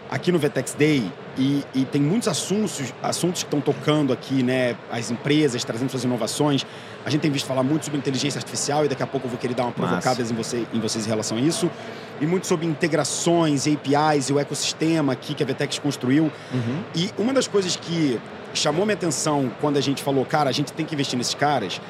aqui 0.10 0.32
no 0.32 0.40
Vetex 0.40 0.74
Day 0.74 1.12
e, 1.38 1.64
e 1.74 1.86
tem 1.86 2.02
muitos 2.02 2.28
assuntos, 2.28 2.94
assuntos 3.02 3.44
que 3.44 3.48
estão 3.48 3.62
tocando 3.62 4.12
aqui, 4.12 4.44
né? 4.44 4.76
As 4.92 5.12
empresas 5.12 5.64
trazendo 5.64 5.90
suas 5.90 6.04
inovações. 6.04 6.66
A 7.06 7.10
gente 7.10 7.22
tem 7.22 7.32
visto 7.32 7.46
falar 7.46 7.64
muito 7.64 7.86
sobre 7.86 7.98
inteligência 7.98 8.38
artificial 8.38 8.86
e 8.86 8.88
daqui 8.88 9.02
a 9.02 9.08
pouco 9.08 9.28
eu 9.28 9.32
vou 9.32 9.40
querer 9.40 9.54
dar 9.54 9.64
uma 9.64 9.72
provocada 9.72 10.22
em, 10.22 10.26
você, 10.26 10.66
em 10.74 10.80
vocês 10.80 11.06
em 11.06 11.10
relação 11.10 11.38
a 11.38 11.42
isso. 11.42 11.72
E 12.20 12.26
muito 12.26 12.46
sobre 12.46 12.68
integrações, 12.68 13.66
APIs 13.66 14.30
e 14.30 14.34
o 14.34 14.40
ecossistema 14.40 15.14
aqui 15.14 15.34
que 15.34 15.42
a 15.42 15.46
Vetex 15.46 15.80
construiu. 15.80 16.32
Uhum. 16.54 16.84
E 16.96 17.10
uma 17.18 17.34
das 17.34 17.48
coisas 17.48 17.76
que 17.76 18.20
chamou 18.54 18.86
minha 18.86 18.96
atenção 18.96 19.50
quando 19.62 19.78
a 19.78 19.82
gente 19.82 20.04
falou, 20.04 20.26
cara, 20.26 20.50
a 20.50 20.54
gente 20.54 20.74
tem 20.74 20.86
que 20.86 20.94
investir 20.94 21.18
nesses 21.18 21.34
caras, 21.34 21.82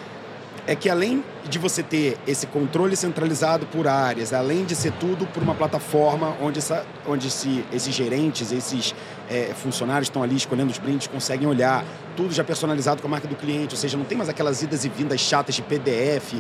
é 0.68 0.76
que 0.76 0.90
além 0.90 1.24
de 1.50 1.58
você 1.58 1.82
ter 1.82 2.18
esse 2.28 2.46
controle 2.48 2.96
centralizado 2.96 3.66
por 3.66 3.88
áreas, 3.88 4.32
além 4.32 4.64
de 4.64 4.76
ser 4.76 4.92
tudo 4.94 5.26
por 5.26 5.42
uma 5.42 5.56
plataforma 5.56 6.36
onde, 6.40 6.60
essa, 6.60 6.86
onde 7.08 7.28
esse, 7.28 7.66
esses 7.74 7.94
gerentes, 7.94 8.52
esses 8.52 8.94
é, 9.32 9.54
funcionários 9.54 10.08
estão 10.08 10.22
ali 10.22 10.36
escolhendo 10.36 10.72
os 10.72 10.78
brindes, 10.78 11.08
conseguem 11.08 11.48
olhar, 11.48 11.86
tudo 12.18 12.34
já 12.34 12.44
personalizado 12.44 13.02
com 13.02 13.08
a 13.08 13.12
marca 13.12 13.28
do 13.28 13.36
cliente, 13.36 13.74
ou 13.74 13.80
seja, 13.80 13.98
não 13.98 14.04
tem 14.04 14.18
mais 14.18 14.30
aquelas 14.30 14.62
idas 14.62 14.84
e 14.84 14.90
vindas 14.90 15.22
chatas 15.22 15.56
de 15.56 15.62
PDF. 15.62 16.36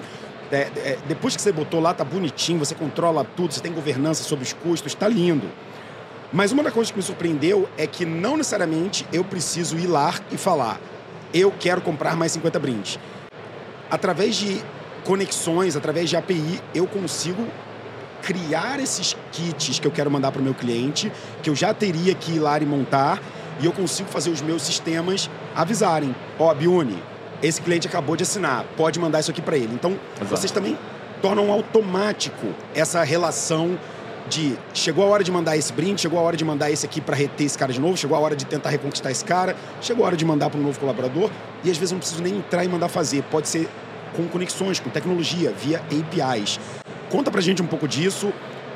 É, 0.52 0.70
é, 0.76 0.98
depois 1.08 1.34
que 1.34 1.42
você 1.42 1.54
botou 1.54 1.80
lá, 1.80 1.94
tá 1.94 2.04
bonitinho, 2.04 2.60
você 2.60 2.76
controla 2.76 3.24
tudo, 3.24 3.54
você 3.54 3.62
tem 3.62 3.72
governança 3.72 4.24
sobre 4.24 4.44
os 4.44 4.52
custos, 4.52 4.94
tá 4.94 5.08
lindo. 5.08 5.50
Mas 6.34 6.52
uma 6.52 6.62
das 6.62 6.74
coisas 6.74 6.92
que 6.92 6.98
me 6.98 7.04
surpreendeu 7.04 7.70
é 7.78 7.88
que 7.88 8.06
não 8.06 8.36
necessariamente 8.36 9.08
eu 9.14 9.24
preciso 9.24 9.78
ir 9.78 9.88
lá 9.88 10.14
e 10.30 10.36
falar, 10.36 10.78
eu 11.34 11.54
quero 11.58 11.82
comprar 11.82 12.18
mais 12.18 12.34
50 12.34 12.60
brindes. 12.60 13.00
Através 13.90 14.36
de 14.36 14.62
conexões, 15.06 15.78
através 15.78 16.10
de 16.10 16.18
API, 16.18 16.62
eu 16.76 16.86
consigo 16.86 17.48
criar 18.22 18.80
esses 18.80 19.16
kits 19.32 19.80
que 19.80 19.88
eu 19.88 19.92
quero 19.92 20.10
mandar 20.10 20.32
para 20.32 20.42
o 20.42 20.44
meu 20.44 20.54
cliente, 20.54 21.12
que 21.42 21.50
eu 21.50 21.56
já 21.56 21.74
teria 21.74 22.14
que 22.14 22.34
ir 22.34 22.40
lá 22.40 22.60
e 22.60 22.66
montar, 22.66 23.22
e 23.60 23.66
eu 23.66 23.72
consigo 23.72 24.10
fazer 24.10 24.30
os 24.30 24.42
meus 24.42 24.62
sistemas 24.62 25.30
avisarem. 25.56 26.16
Ó, 26.40 26.54
Biune, 26.54 27.02
esse 27.42 27.62
cliente 27.62 27.88
acabou 27.88 28.16
de 28.16 28.24
assinar, 28.24 28.66
pode 28.78 29.00
mandar 29.00 29.20
isso 29.20 29.32
aqui 29.32 29.42
para 29.42 29.58
ele. 29.58 29.74
Então, 29.74 29.98
Exato. 30.16 30.30
vocês 30.30 30.52
também 30.52 30.78
tornam 31.22 31.52
automático 31.52 32.48
essa 32.74 33.04
relação 33.04 33.78
de 34.30 34.58
chegou 34.74 35.06
a 35.06 35.08
hora 35.08 35.24
de 35.24 35.32
mandar 35.32 35.58
esse 35.58 35.74
brinde, 35.74 36.02
chegou 36.02 36.20
a 36.20 36.22
hora 36.22 36.38
de 36.38 36.46
mandar 36.46 36.72
esse 36.72 36.86
aqui 36.86 37.02
para 37.02 37.16
reter 37.16 37.46
esse 37.46 37.58
cara 37.58 37.74
de 37.74 37.80
novo, 37.80 37.98
chegou 37.98 38.16
a 38.16 38.20
hora 38.20 38.36
de 38.36 38.46
tentar 38.46 38.70
reconquistar 38.70 39.12
esse 39.12 39.26
cara, 39.26 39.56
chegou 39.82 40.04
a 40.06 40.08
hora 40.08 40.18
de 40.18 40.26
mandar 40.26 40.50
para 40.50 40.60
um 40.60 40.64
novo 40.64 40.80
colaborador 40.80 41.30
e 41.64 41.70
às 41.70 41.78
vezes 41.78 41.92
eu 41.92 41.96
não 41.96 42.00
preciso 42.00 42.24
nem 42.24 42.38
entrar 42.38 42.64
e 42.64 42.68
mandar 42.68 42.88
fazer, 42.88 43.24
pode 43.24 43.48
ser 43.48 43.68
com 44.16 44.28
conexões, 44.28 44.80
com 44.80 44.90
tecnologia, 44.90 45.52
via 45.52 45.80
APIs. 45.80 46.60
Conta 47.12 47.30
pra 47.30 47.42
gente 47.42 47.62
um 47.62 47.68
pouco 47.68 47.90
disso, 47.90 48.32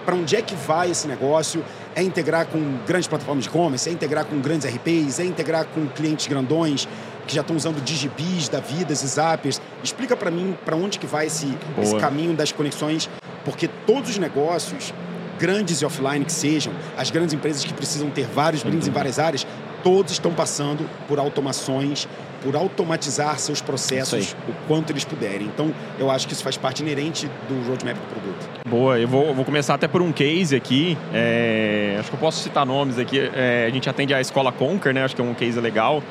para 0.05 0.13
onde 0.13 0.35
é 0.35 0.41
que 0.41 0.53
vai 0.55 0.91
esse 0.91 1.07
negócio? 1.07 1.63
É 1.95 2.03
integrar 2.03 2.45
com 2.45 2.59
grandes 2.85 3.07
plataformas 3.07 3.45
de 3.45 3.49
e-commerce, 3.49 3.87
é 3.87 3.93
integrar 3.93 4.25
com 4.25 4.41
grandes 4.41 4.67
RPs, 4.67 5.19
é 5.19 5.25
integrar 5.25 5.65
com 5.67 5.87
clientes 5.87 6.27
grandões 6.27 6.85
que 7.25 7.33
já 7.33 7.41
estão 7.41 7.55
usando 7.55 7.81
digibis 7.81 8.49
da 8.49 8.59
vida, 8.59 8.91
esses 8.91 9.11
zappers. 9.11 9.61
Explica 9.81 10.17
para 10.17 10.29
mim 10.29 10.55
para 10.65 10.75
onde 10.75 10.99
que 10.99 11.07
vai 11.07 11.27
esse, 11.27 11.57
esse 11.81 11.95
caminho 11.95 12.33
das 12.35 12.51
conexões, 12.51 13.09
porque 13.45 13.69
todos 13.87 14.09
os 14.09 14.17
negócios, 14.17 14.93
grandes 15.39 15.81
e 15.81 15.85
offline 15.85 16.25
que 16.25 16.33
sejam, 16.33 16.73
as 16.97 17.09
grandes 17.09 17.33
empresas 17.33 17.63
que 17.63 17.73
precisam 17.73 18.09
ter 18.09 18.27
vários 18.27 18.63
brindes 18.63 18.87
em 18.87 18.91
várias 18.91 19.17
áreas, 19.17 19.47
todos 19.85 20.13
estão 20.13 20.33
passando 20.33 20.89
por 21.07 21.19
automações, 21.19 22.07
por 22.41 22.55
automatizar 22.55 23.37
seus 23.37 23.61
processos 23.61 24.35
o 24.49 24.67
quanto 24.67 24.91
eles 24.91 25.05
puderem. 25.05 25.45
Então, 25.45 25.71
eu 25.99 26.09
acho 26.09 26.25
que 26.27 26.33
isso 26.33 26.41
faz 26.41 26.57
parte 26.57 26.81
inerente 26.81 27.29
do 27.47 27.69
roadmap 27.69 27.95
do 27.95 28.07
produto. 28.09 28.49
Boa, 28.67 28.99
eu 28.99 29.07
vou, 29.07 29.31
vou 29.35 29.45
começar 29.45 29.75
até 29.75 29.87
por 29.87 30.01
um 30.01 30.11
case 30.11 30.55
aqui. 30.55 30.97
é, 31.13 31.97
acho 31.99 32.09
que 32.09 32.15
eu 32.15 32.19
posso 32.19 32.41
citar 32.41 32.65
nomes 32.65 32.97
aqui. 32.97 33.19
É, 33.19 33.67
a 33.67 33.69
gente 33.69 33.87
atende 33.87 34.11
a 34.11 34.19
escola 34.19 34.51
Conquer, 34.51 34.91
né? 34.91 35.03
Acho 35.03 35.15
que 35.15 35.21
é 35.21 35.23
um 35.23 35.35
case 35.35 35.59
legal. 35.59 36.01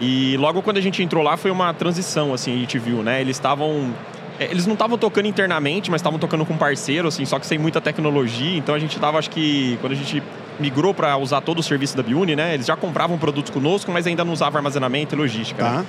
E 0.00 0.34
logo 0.38 0.62
quando 0.62 0.78
a 0.78 0.80
gente 0.80 1.02
entrou 1.02 1.22
lá 1.22 1.36
foi 1.36 1.50
uma 1.50 1.74
transição, 1.74 2.32
assim, 2.32 2.54
a 2.54 2.58
gente 2.58 2.78
viu, 2.78 3.02
né? 3.02 3.20
Eles 3.20 3.36
estavam. 3.36 3.94
é, 4.38 4.44
Eles 4.44 4.64
não 4.64 4.72
estavam 4.72 4.96
tocando 4.96 5.28
internamente, 5.28 5.90
mas 5.90 6.00
estavam 6.00 6.18
tocando 6.18 6.46
com 6.46 6.56
parceiro, 6.56 7.08
assim, 7.08 7.26
só 7.26 7.38
que 7.38 7.46
sem 7.46 7.58
muita 7.58 7.82
tecnologia. 7.82 8.56
Então 8.56 8.74
a 8.74 8.78
gente 8.78 8.98
tava, 8.98 9.18
acho 9.18 9.28
que, 9.28 9.76
quando 9.82 9.92
a 9.92 9.96
gente 9.96 10.22
migrou 10.60 10.92
para 10.94 11.16
usar 11.16 11.40
todo 11.40 11.58
o 11.58 11.62
serviço 11.62 11.96
da 11.96 12.02
Biuni, 12.02 12.36
né? 12.36 12.54
Eles 12.54 12.66
já 12.66 12.76
compravam 12.76 13.18
produtos 13.18 13.50
conosco, 13.50 13.90
mas 13.90 14.06
ainda 14.06 14.24
não 14.24 14.32
usavam 14.32 14.58
armazenamento 14.58 15.14
e 15.14 15.18
logística. 15.18 15.62
né? 15.62 15.78
Tá? 15.78 15.84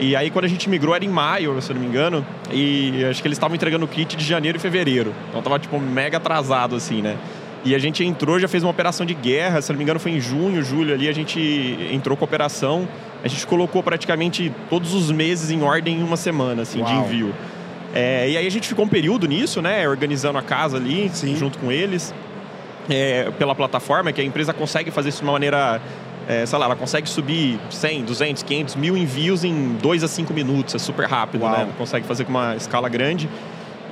E 0.00 0.16
aí, 0.16 0.28
quando 0.30 0.46
a 0.46 0.48
gente 0.48 0.68
migrou, 0.68 0.94
era 0.94 1.04
em 1.04 1.08
maio, 1.08 1.60
se 1.62 1.70
eu 1.70 1.74
não 1.74 1.82
me 1.82 1.88
engano. 1.88 2.26
E 2.50 3.04
acho 3.08 3.22
que 3.22 3.28
eles 3.28 3.36
estavam 3.36 3.54
entregando 3.54 3.84
o 3.84 3.88
kit 3.88 4.16
de 4.16 4.24
janeiro 4.24 4.58
e 4.58 4.60
fevereiro. 4.60 5.14
Então 5.28 5.40
tava, 5.40 5.58
tipo, 5.58 5.78
mega 5.78 6.16
atrasado, 6.16 6.74
assim, 6.74 7.00
né? 7.00 7.16
E 7.64 7.74
a 7.74 7.78
gente 7.78 8.04
entrou, 8.04 8.38
já 8.38 8.48
fez 8.48 8.62
uma 8.62 8.70
operação 8.70 9.06
de 9.06 9.14
guerra, 9.14 9.62
se 9.62 9.70
não 9.72 9.78
me 9.78 9.84
engano, 9.84 9.98
foi 10.00 10.12
em 10.12 10.20
junho, 10.20 10.62
julho 10.62 10.92
ali, 10.92 11.08
a 11.08 11.12
gente 11.12 11.40
entrou 11.92 12.16
com 12.16 12.24
a 12.24 12.26
operação. 12.26 12.86
A 13.22 13.28
gente 13.28 13.46
colocou 13.46 13.82
praticamente 13.82 14.52
todos 14.68 14.92
os 14.92 15.10
meses 15.10 15.50
em 15.50 15.62
ordem 15.62 16.00
em 16.00 16.02
uma 16.02 16.16
semana, 16.16 16.62
assim, 16.62 16.82
de 16.82 16.92
Uau. 16.92 17.04
envio. 17.04 17.34
É, 17.94 18.28
e 18.28 18.36
aí 18.36 18.46
a 18.46 18.50
gente 18.50 18.66
ficou 18.68 18.84
um 18.84 18.88
período 18.88 19.26
nisso, 19.28 19.62
né? 19.62 19.88
Organizando 19.88 20.36
a 20.36 20.42
casa 20.42 20.76
ali, 20.76 21.08
Sim. 21.14 21.36
junto 21.36 21.56
com 21.58 21.70
eles. 21.70 22.12
É, 22.88 23.30
pela 23.38 23.54
plataforma, 23.54 24.12
que 24.12 24.20
a 24.20 24.24
empresa 24.24 24.52
consegue 24.52 24.90
fazer 24.90 25.08
isso 25.10 25.18
de 25.18 25.24
uma 25.24 25.32
maneira 25.32 25.80
é, 26.28 26.46
sei 26.46 26.58
lá, 26.58 26.66
ela 26.66 26.76
consegue 26.76 27.08
subir 27.08 27.60
100, 27.70 28.04
200, 28.04 28.42
500 28.42 28.76
mil 28.76 28.96
envios 28.96 29.44
em 29.44 29.74
2 29.74 30.04
a 30.04 30.08
5 30.08 30.32
minutos. 30.32 30.74
É 30.74 30.78
super 30.78 31.06
rápido, 31.06 31.42
Uau. 31.42 31.52
né? 31.52 31.68
Consegue 31.76 32.06
fazer 32.06 32.24
com 32.24 32.30
uma 32.30 32.56
escala 32.56 32.88
grande. 32.88 33.28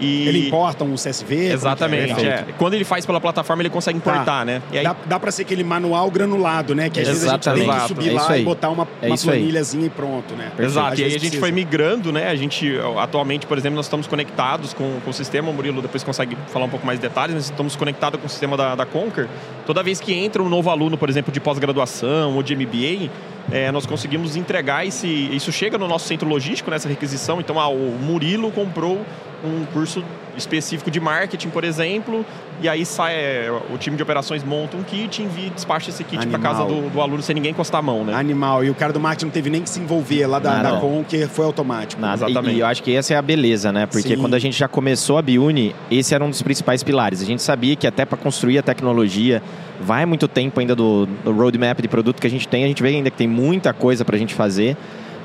E... 0.03 0.29
Ele 0.29 0.47
importa 0.47 0.85
um 0.85 0.95
CSV? 0.95 1.53
Exatamente. 1.53 2.25
é? 2.25 2.29
é. 2.29 2.45
Quando 2.59 2.75
ele 2.75 2.85
faz 2.85 3.07
pela 3.07 3.21
plataforma, 3.21 3.63
ele 3.63 3.71
consegue 3.71 3.99
importar, 3.99 4.25
Tá. 4.25 4.45
né? 4.45 4.63
E 4.73 4.79
aí, 4.79 4.85
Dá, 4.85 4.97
dá 5.07 5.21
para 5.21 5.31
ser 5.31 5.43
aquele 5.43 5.63
manual 5.65 6.11
granulado, 6.11 6.75
né? 6.75 6.91
Que 6.91 7.01
às 7.01 7.09
vezes 7.09 7.25
a 7.27 7.33
gente 7.33 7.43
tem 7.45 7.55
que 7.55 7.61
Exatamente. 7.61 7.89
subir 7.89 8.11
É 8.11 8.13
lá 8.13 8.39
e 8.39 8.45
botar 8.45 8.71
uma, 8.71 8.87
É 9.01 9.07
uma 9.07 9.17
planilhazinha 9.17 9.87
e 9.87 9.91
pronto, 9.91 10.35
né? 10.35 10.51
Exato, 10.59 11.01
e 11.01 11.05
aí 11.05 11.09
a 11.09 11.11
gente 11.11 11.21
precisa. 11.21 11.41
foi 11.41 11.53
migrando, 11.53 12.13
né? 12.13 12.29
A 12.29 12.35
gente, 12.35 12.73
atualmente, 12.99 13.47
por 13.47 13.57
exemplo, 13.59 13.77
nós 13.77 13.87
estamos 13.87 14.07
conectados 14.07 14.75
com, 14.75 14.99
com 15.05 15.11
o 15.11 15.13
sistema, 15.13 15.51
o 15.51 15.55
Murilo 15.55 15.81
depois 15.83 16.03
consegue 16.03 16.37
falar 16.49 16.65
um 16.67 16.69
pouco 16.69 16.85
mais 16.87 16.99
de 16.99 17.07
detalhes, 17.07 17.35
mas 17.35 17.45
estamos 17.45 17.77
conectados 17.77 18.21
com 18.21 18.27
o 18.27 18.31
sistema 18.31 18.57
da, 18.57 18.75
da 18.75 18.87
Conquer. 18.87 19.29
Toda 19.67 19.83
vez 19.83 20.01
que 20.01 20.13
entra 20.13 20.43
um 20.43 20.49
novo 20.49 20.71
aluno, 20.71 20.97
por 20.99 21.09
exemplo, 21.09 21.33
de 21.33 21.41
pós-graduação 21.41 22.35
ou 22.35 22.43
de 22.43 22.55
MBA, 22.57 23.11
é, 23.51 23.71
nós 23.73 23.87
conseguimos 23.87 24.37
entregar 24.37 24.87
esse. 24.87 25.09
Isso 25.09 25.51
chega 25.51 25.77
no 25.77 25.89
nosso 25.89 26.07
centro 26.07 26.29
logístico, 26.29 26.71
nessa 26.71 26.89
requisição. 26.89 27.41
Então, 27.41 27.59
ah, 27.59 27.69
o 27.69 27.99
Murilo 28.01 28.51
comprou 28.53 29.05
um 29.45 29.65
curso 29.67 30.05
específico 30.37 30.91
de 30.91 31.01
marketing, 31.01 31.49
por 31.51 31.65
exemplo, 31.65 32.25
e 32.61 32.69
aí 32.69 32.85
sai 32.87 33.15
é, 33.15 33.61
o 33.73 33.79
time 33.79 33.97
de 33.97 34.03
operações 34.03 34.45
monta 34.45 34.77
um 34.77 34.83
kit 34.83 35.21
e 35.21 35.25
envia, 35.25 35.51
despacha 35.51 35.91
esse 35.91 36.05
kit 36.05 36.27
para 36.27 36.39
casa 36.39 36.65
do, 36.65 36.91
do, 36.91 37.01
aluno 37.01 37.23
sem 37.23 37.35
ninguém 37.35 37.51
encostar 37.51 37.81
a 37.81 37.83
mão, 37.83 38.05
né? 38.05 38.15
Animal. 38.15 38.65
E 38.65 38.71
o 38.71 38.75
cara 38.75 38.93
do 38.93 39.01
marketing 39.01 39.27
não 39.27 39.33
teve 39.33 39.51
nem 39.51 39.63
que 39.63 39.71
se 39.71 39.81
envolver 39.81 40.27
lá 40.27 40.39
da, 40.39 40.63
da 40.63 40.81
Conquer, 40.81 41.29
foi 41.29 41.45
automático. 41.45 42.01
Nada. 42.01 42.25
Exatamente. 42.27 42.55
E, 42.55 42.59
e, 42.59 42.61
eu 42.61 42.67
acho 42.67 42.83
que 42.83 42.95
essa 42.95 43.15
é 43.15 43.17
a 43.17 43.23
beleza, 43.23 43.73
né? 43.73 43.87
Porque 43.87 44.11
Sim. 44.11 44.19
quando 44.19 44.35
a 44.35 44.39
gente 44.39 44.59
já 44.59 44.69
começou 44.69 45.19
a 45.19 45.23
Biuni, 45.23 45.75
esse 45.91 46.15
era 46.15 46.25
um 46.25 46.31
dos 46.31 46.43
principais 46.43 46.83
pilares. 46.83 47.21
A 47.21 47.25
gente 47.25 47.43
sabia 47.43 47.75
que 47.75 47.87
até 47.87 48.05
para 48.05 48.17
construir 48.17 48.59
a 48.59 48.63
tecnologia 48.63 49.43
vai 49.81 50.07
muito 50.07 50.29
tempo 50.29 50.61
ainda 50.61 50.75
do, 50.75 51.07
do 51.07 51.33
roadmap 51.33 51.81
de 51.81 51.89
produto 51.89 52.21
que 52.21 52.27
a 52.27 52.31
gente 52.31 52.47
tem. 52.47 52.65
A 52.65 52.69
gente 52.69 52.83
vê 52.83 52.91
ainda 52.91 53.11
que 53.11 53.17
tem 53.17 53.29
muita 53.29 53.73
coisa 53.73 54.05
para 54.05 54.17
a 54.17 54.19
gente 54.19 54.35
fazer. 54.35 54.77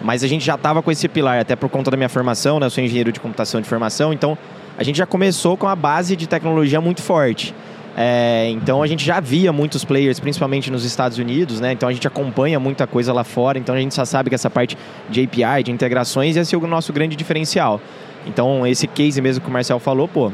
Mas 0.01 0.23
a 0.23 0.27
gente 0.27 0.45
já 0.45 0.55
estava 0.55 0.81
com 0.81 0.91
esse 0.91 1.07
pilar, 1.07 1.39
até 1.39 1.55
por 1.55 1.69
conta 1.69 1.89
da 1.89 1.97
minha 1.97 2.09
formação, 2.09 2.59
né? 2.59 2.67
Eu 2.67 2.69
sou 2.69 2.83
engenheiro 2.83 3.11
de 3.11 3.19
computação 3.19 3.59
de 3.59 3.67
formação, 3.67 4.13
então 4.13 4.37
a 4.77 4.83
gente 4.83 4.97
já 4.97 5.05
começou 5.05 5.57
com 5.57 5.67
a 5.67 5.75
base 5.75 6.15
de 6.15 6.27
tecnologia 6.27 6.79
muito 6.79 7.01
forte. 7.01 7.53
É, 7.99 8.49
então 8.51 8.83
a 8.83 8.87
gente 8.87 9.03
já 9.03 9.19
via 9.19 9.51
muitos 9.51 9.83
players, 9.83 10.19
principalmente 10.19 10.69
nos 10.69 10.85
Estados 10.85 11.17
Unidos, 11.17 11.59
né? 11.59 11.71
Então 11.71 11.89
a 11.89 11.91
gente 11.91 12.05
acompanha 12.07 12.59
muita 12.59 12.85
coisa 12.85 13.11
lá 13.11 13.23
fora, 13.23 13.57
então 13.57 13.73
a 13.73 13.79
gente 13.79 13.95
já 13.95 14.05
sabe 14.05 14.29
que 14.29 14.35
essa 14.35 14.51
parte 14.51 14.77
de 15.09 15.23
API, 15.23 15.63
de 15.63 15.71
integrações, 15.71 16.35
ia 16.35 16.45
ser 16.45 16.57
o 16.57 16.67
nosso 16.67 16.93
grande 16.93 17.15
diferencial. 17.15 17.81
Então 18.27 18.67
esse 18.67 18.85
case 18.85 19.19
mesmo 19.19 19.43
que 19.43 19.49
o 19.49 19.51
Marcel 19.51 19.79
falou, 19.79 20.07
pô, 20.07 20.31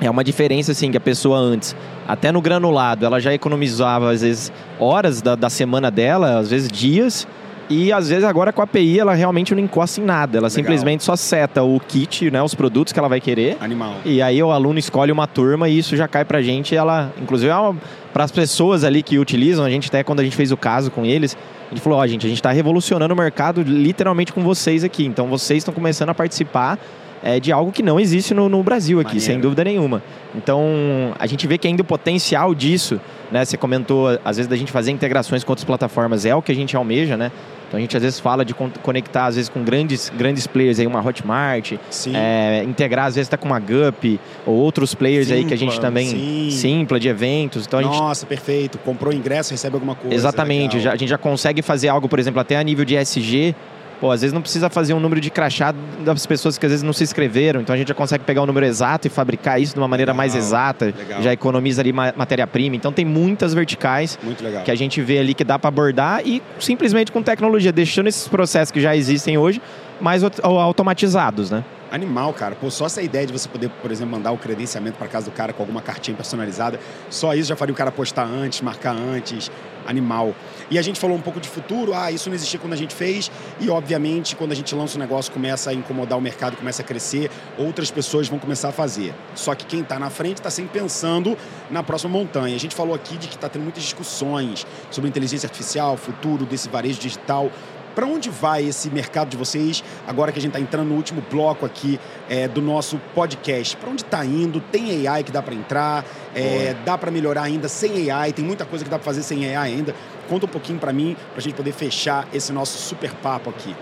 é 0.00 0.08
uma 0.08 0.22
diferença 0.22 0.70
assim 0.70 0.92
que 0.92 0.96
a 0.96 1.00
pessoa 1.00 1.36
antes, 1.36 1.74
até 2.06 2.30
no 2.30 2.40
granulado, 2.40 3.04
ela 3.04 3.18
já 3.18 3.34
economizava 3.34 4.12
às 4.12 4.20
vezes 4.20 4.52
horas 4.78 5.20
da, 5.20 5.34
da 5.34 5.50
semana 5.50 5.90
dela, 5.90 6.38
às 6.38 6.50
vezes 6.50 6.70
dias, 6.70 7.26
e 7.72 7.92
às 7.92 8.08
vezes 8.08 8.24
agora 8.24 8.52
com 8.52 8.60
a 8.60 8.64
API 8.64 9.00
ela 9.00 9.14
realmente 9.14 9.54
não 9.54 9.62
encosta 9.62 10.00
em 10.00 10.04
nada. 10.04 10.38
Ela 10.38 10.48
Legal. 10.48 10.50
simplesmente 10.50 11.04
só 11.04 11.16
seta 11.16 11.62
o 11.62 11.80
kit, 11.80 12.30
né, 12.30 12.42
os 12.42 12.54
produtos 12.54 12.92
que 12.92 12.98
ela 12.98 13.08
vai 13.08 13.20
querer. 13.20 13.56
Animal. 13.60 13.96
E 14.04 14.20
aí 14.20 14.42
o 14.42 14.50
aluno 14.50 14.78
escolhe 14.78 15.10
uma 15.10 15.26
turma 15.26 15.68
e 15.68 15.78
isso 15.78 15.96
já 15.96 16.06
cai 16.06 16.24
pra 16.24 16.42
gente. 16.42 16.74
ela, 16.74 17.12
inclusive, 17.20 17.50
é 17.50 17.74
para 18.12 18.24
as 18.24 18.30
pessoas 18.30 18.84
ali 18.84 19.02
que 19.02 19.18
utilizam, 19.18 19.64
a 19.64 19.70
gente 19.70 19.88
até 19.88 20.04
quando 20.04 20.20
a 20.20 20.24
gente 20.24 20.36
fez 20.36 20.52
o 20.52 20.56
caso 20.56 20.90
com 20.90 21.04
eles, 21.04 21.36
a 21.70 21.74
gente 21.74 21.82
falou, 21.82 21.98
ó, 21.98 22.02
oh, 22.02 22.06
gente, 22.06 22.26
a 22.26 22.28
gente 22.28 22.38
está 22.38 22.52
revolucionando 22.52 23.14
o 23.14 23.16
mercado 23.16 23.62
literalmente 23.62 24.32
com 24.32 24.42
vocês 24.42 24.84
aqui. 24.84 25.06
Então 25.06 25.26
vocês 25.28 25.58
estão 25.58 25.72
começando 25.72 26.10
a 26.10 26.14
participar 26.14 26.78
é, 27.22 27.38
de 27.38 27.52
algo 27.52 27.70
que 27.70 27.82
não 27.82 28.00
existe 28.00 28.34
no, 28.34 28.48
no 28.48 28.62
Brasil 28.62 28.98
aqui, 28.98 29.14
Maneiro. 29.14 29.24
sem 29.24 29.40
dúvida 29.40 29.62
nenhuma. 29.62 30.02
Então, 30.34 31.14
a 31.18 31.26
gente 31.26 31.46
vê 31.46 31.56
que 31.56 31.68
ainda 31.68 31.82
o 31.82 31.84
potencial 31.84 32.54
disso, 32.54 33.00
né? 33.30 33.44
Você 33.44 33.56
comentou, 33.56 34.08
às 34.24 34.36
vezes, 34.36 34.48
da 34.48 34.56
gente 34.56 34.72
fazer 34.72 34.90
integrações 34.90 35.44
com 35.44 35.52
outras 35.52 35.64
plataformas, 35.64 36.26
é 36.26 36.34
o 36.34 36.42
que 36.42 36.50
a 36.50 36.54
gente 36.54 36.76
almeja, 36.76 37.16
né? 37.16 37.30
Então 37.72 37.78
a 37.78 37.80
gente 37.80 37.96
às 37.96 38.02
vezes 38.02 38.20
fala 38.20 38.44
de 38.44 38.52
conectar 38.52 39.24
às 39.24 39.36
vezes 39.36 39.48
com 39.48 39.64
grandes, 39.64 40.12
grandes 40.14 40.46
players 40.46 40.78
aí, 40.78 40.86
uma 40.86 41.00
Hotmart, 41.00 41.72
é, 42.12 42.62
integrar 42.64 43.06
às 43.06 43.14
vezes 43.14 43.30
tá 43.30 43.38
com 43.38 43.46
uma 43.46 43.58
Gup 43.58 44.20
ou 44.44 44.54
outros 44.54 44.94
players 44.94 45.28
Simpla, 45.28 45.40
aí 45.40 45.46
que 45.46 45.54
a 45.54 45.56
gente 45.56 45.80
também 45.80 46.06
sim. 46.06 46.50
Simpla 46.50 47.00
de 47.00 47.08
eventos. 47.08 47.66
Então, 47.66 47.80
Nossa, 47.80 48.20
gente... 48.20 48.28
perfeito. 48.28 48.76
Comprou 48.76 49.10
ingresso, 49.10 49.52
recebe 49.52 49.74
alguma 49.74 49.94
coisa. 49.94 50.14
Exatamente. 50.14 50.80
Já, 50.80 50.92
a 50.92 50.96
gente 50.96 51.08
já 51.08 51.16
consegue 51.16 51.62
fazer 51.62 51.88
algo, 51.88 52.10
por 52.10 52.18
exemplo, 52.18 52.40
até 52.40 52.58
a 52.58 52.62
nível 52.62 52.84
de 52.84 52.94
SG 52.94 53.54
Pô, 54.02 54.10
às 54.10 54.20
vezes 54.20 54.34
não 54.34 54.42
precisa 54.42 54.68
fazer 54.68 54.94
um 54.94 54.98
número 54.98 55.20
de 55.20 55.30
crachá 55.30 55.72
das 56.04 56.26
pessoas 56.26 56.58
que 56.58 56.66
às 56.66 56.72
vezes 56.72 56.82
não 56.82 56.92
se 56.92 57.04
inscreveram, 57.04 57.60
então 57.60 57.72
a 57.72 57.78
gente 57.78 57.86
já 57.86 57.94
consegue 57.94 58.24
pegar 58.24 58.42
o 58.42 58.46
número 58.46 58.66
exato 58.66 59.06
e 59.06 59.10
fabricar 59.10 59.62
isso 59.62 59.74
de 59.74 59.78
uma 59.78 59.86
maneira 59.86 60.10
legal, 60.10 60.16
mais 60.16 60.34
exata, 60.34 60.86
legal. 60.86 61.22
já 61.22 61.32
economiza 61.32 61.82
ali 61.82 61.92
matéria-prima. 61.92 62.74
Então 62.74 62.92
tem 62.92 63.04
muitas 63.04 63.54
verticais 63.54 64.18
que 64.64 64.72
a 64.72 64.74
gente 64.74 65.00
vê 65.00 65.20
ali 65.20 65.34
que 65.34 65.44
dá 65.44 65.56
para 65.56 65.68
abordar 65.68 66.20
e 66.26 66.42
simplesmente 66.58 67.12
com 67.12 67.22
tecnologia, 67.22 67.70
deixando 67.70 68.08
esses 68.08 68.26
processos 68.26 68.72
que 68.72 68.80
já 68.80 68.96
existem 68.96 69.38
hoje 69.38 69.62
mais 70.00 70.24
automatizados, 70.42 71.52
né? 71.52 71.62
Animal, 71.92 72.32
cara. 72.32 72.54
Pô, 72.54 72.70
só 72.70 72.86
essa 72.86 73.02
ideia 73.02 73.26
de 73.26 73.34
você 73.34 73.46
poder, 73.46 73.68
por 73.68 73.92
exemplo, 73.92 74.12
mandar 74.12 74.32
o 74.32 74.38
credenciamento 74.38 74.96
para 74.96 75.06
casa 75.08 75.30
do 75.30 75.34
cara 75.36 75.52
com 75.52 75.62
alguma 75.62 75.82
cartinha 75.82 76.16
personalizada, 76.16 76.80
só 77.10 77.34
isso 77.34 77.50
já 77.50 77.54
faria 77.54 77.74
o 77.74 77.76
cara 77.76 77.92
postar 77.92 78.24
antes, 78.24 78.62
marcar 78.62 78.96
antes. 78.96 79.50
Animal. 79.84 80.32
E 80.70 80.78
a 80.78 80.82
gente 80.82 81.00
falou 81.00 81.16
um 81.16 81.20
pouco 81.20 81.40
de 81.40 81.48
futuro, 81.48 81.92
ah, 81.92 82.12
isso 82.12 82.28
não 82.28 82.36
existia 82.36 82.58
quando 82.58 82.72
a 82.72 82.76
gente 82.76 82.94
fez, 82.94 83.32
e 83.58 83.68
obviamente 83.68 84.36
quando 84.36 84.52
a 84.52 84.54
gente 84.54 84.72
lança 84.76 84.96
um 84.96 85.00
negócio, 85.00 85.32
começa 85.32 85.70
a 85.70 85.74
incomodar 85.74 86.16
o 86.16 86.22
mercado, 86.22 86.56
começa 86.56 86.82
a 86.82 86.84
crescer, 86.84 87.28
outras 87.58 87.90
pessoas 87.90 88.28
vão 88.28 88.38
começar 88.38 88.68
a 88.68 88.72
fazer. 88.72 89.12
Só 89.34 89.56
que 89.56 89.66
quem 89.66 89.80
está 89.80 89.98
na 89.98 90.08
frente 90.08 90.36
está 90.36 90.50
sempre 90.50 90.78
pensando 90.78 91.36
na 91.68 91.82
próxima 91.82 92.12
montanha. 92.16 92.54
A 92.54 92.60
gente 92.60 92.76
falou 92.76 92.94
aqui 92.94 93.16
de 93.16 93.26
que 93.26 93.34
está 93.34 93.48
tendo 93.48 93.62
muitas 93.62 93.82
discussões 93.82 94.64
sobre 94.88 95.10
inteligência 95.10 95.48
artificial, 95.48 95.96
futuro 95.96 96.46
desse 96.46 96.68
varejo 96.68 97.00
digital. 97.00 97.50
Para 97.94 98.06
onde 98.06 98.30
vai 98.30 98.64
esse 98.64 98.88
mercado 98.90 99.28
de 99.28 99.36
vocês, 99.36 99.84
agora 100.06 100.32
que 100.32 100.38
a 100.38 100.42
gente 100.42 100.50
está 100.50 100.60
entrando 100.60 100.88
no 100.88 100.94
último 100.94 101.22
bloco 101.30 101.66
aqui 101.66 102.00
é, 102.28 102.48
do 102.48 102.62
nosso 102.62 102.98
podcast? 103.14 103.76
Para 103.76 103.90
onde 103.90 104.02
está 104.02 104.24
indo? 104.24 104.60
Tem 104.60 105.06
AI 105.06 105.22
que 105.22 105.32
dá 105.32 105.42
para 105.42 105.54
entrar? 105.54 106.04
É, 106.34 106.74
dá 106.84 106.96
para 106.96 107.10
melhorar 107.10 107.42
ainda 107.42 107.68
sem 107.68 108.10
AI? 108.10 108.32
Tem 108.32 108.44
muita 108.44 108.64
coisa 108.64 108.84
que 108.84 108.90
dá 108.90 108.98
para 108.98 109.04
fazer 109.04 109.22
sem 109.22 109.44
AI 109.54 109.72
ainda. 109.74 109.94
Conta 110.28 110.46
um 110.46 110.48
pouquinho 110.48 110.78
para 110.78 110.92
mim, 110.92 111.16
para 111.30 111.38
a 111.38 111.42
gente 111.42 111.54
poder 111.54 111.72
fechar 111.72 112.26
esse 112.32 112.52
nosso 112.52 112.78
super 112.78 113.12
papo 113.14 113.50
aqui. 113.50 113.74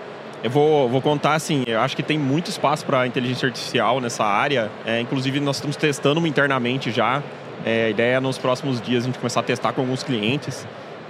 Eu 0.42 0.50
vou, 0.50 0.88
vou 0.88 1.02
contar 1.02 1.34
assim, 1.34 1.64
eu 1.66 1.78
acho 1.80 1.94
que 1.94 2.02
tem 2.02 2.18
muito 2.18 2.48
espaço 2.48 2.84
para 2.86 3.06
inteligência 3.06 3.46
artificial 3.46 4.00
nessa 4.00 4.24
área. 4.24 4.70
É, 4.86 4.98
inclusive, 4.98 5.38
nós 5.38 5.56
estamos 5.56 5.76
testando 5.76 6.26
internamente 6.26 6.90
já. 6.90 7.22
É, 7.64 7.86
a 7.86 7.90
ideia 7.90 8.16
é 8.16 8.20
nos 8.20 8.38
próximos 8.38 8.80
dias 8.80 9.04
a 9.04 9.06
gente 9.06 9.18
começar 9.18 9.40
a 9.40 9.42
testar 9.42 9.72
com 9.74 9.82
alguns 9.82 10.02
clientes. 10.02 10.66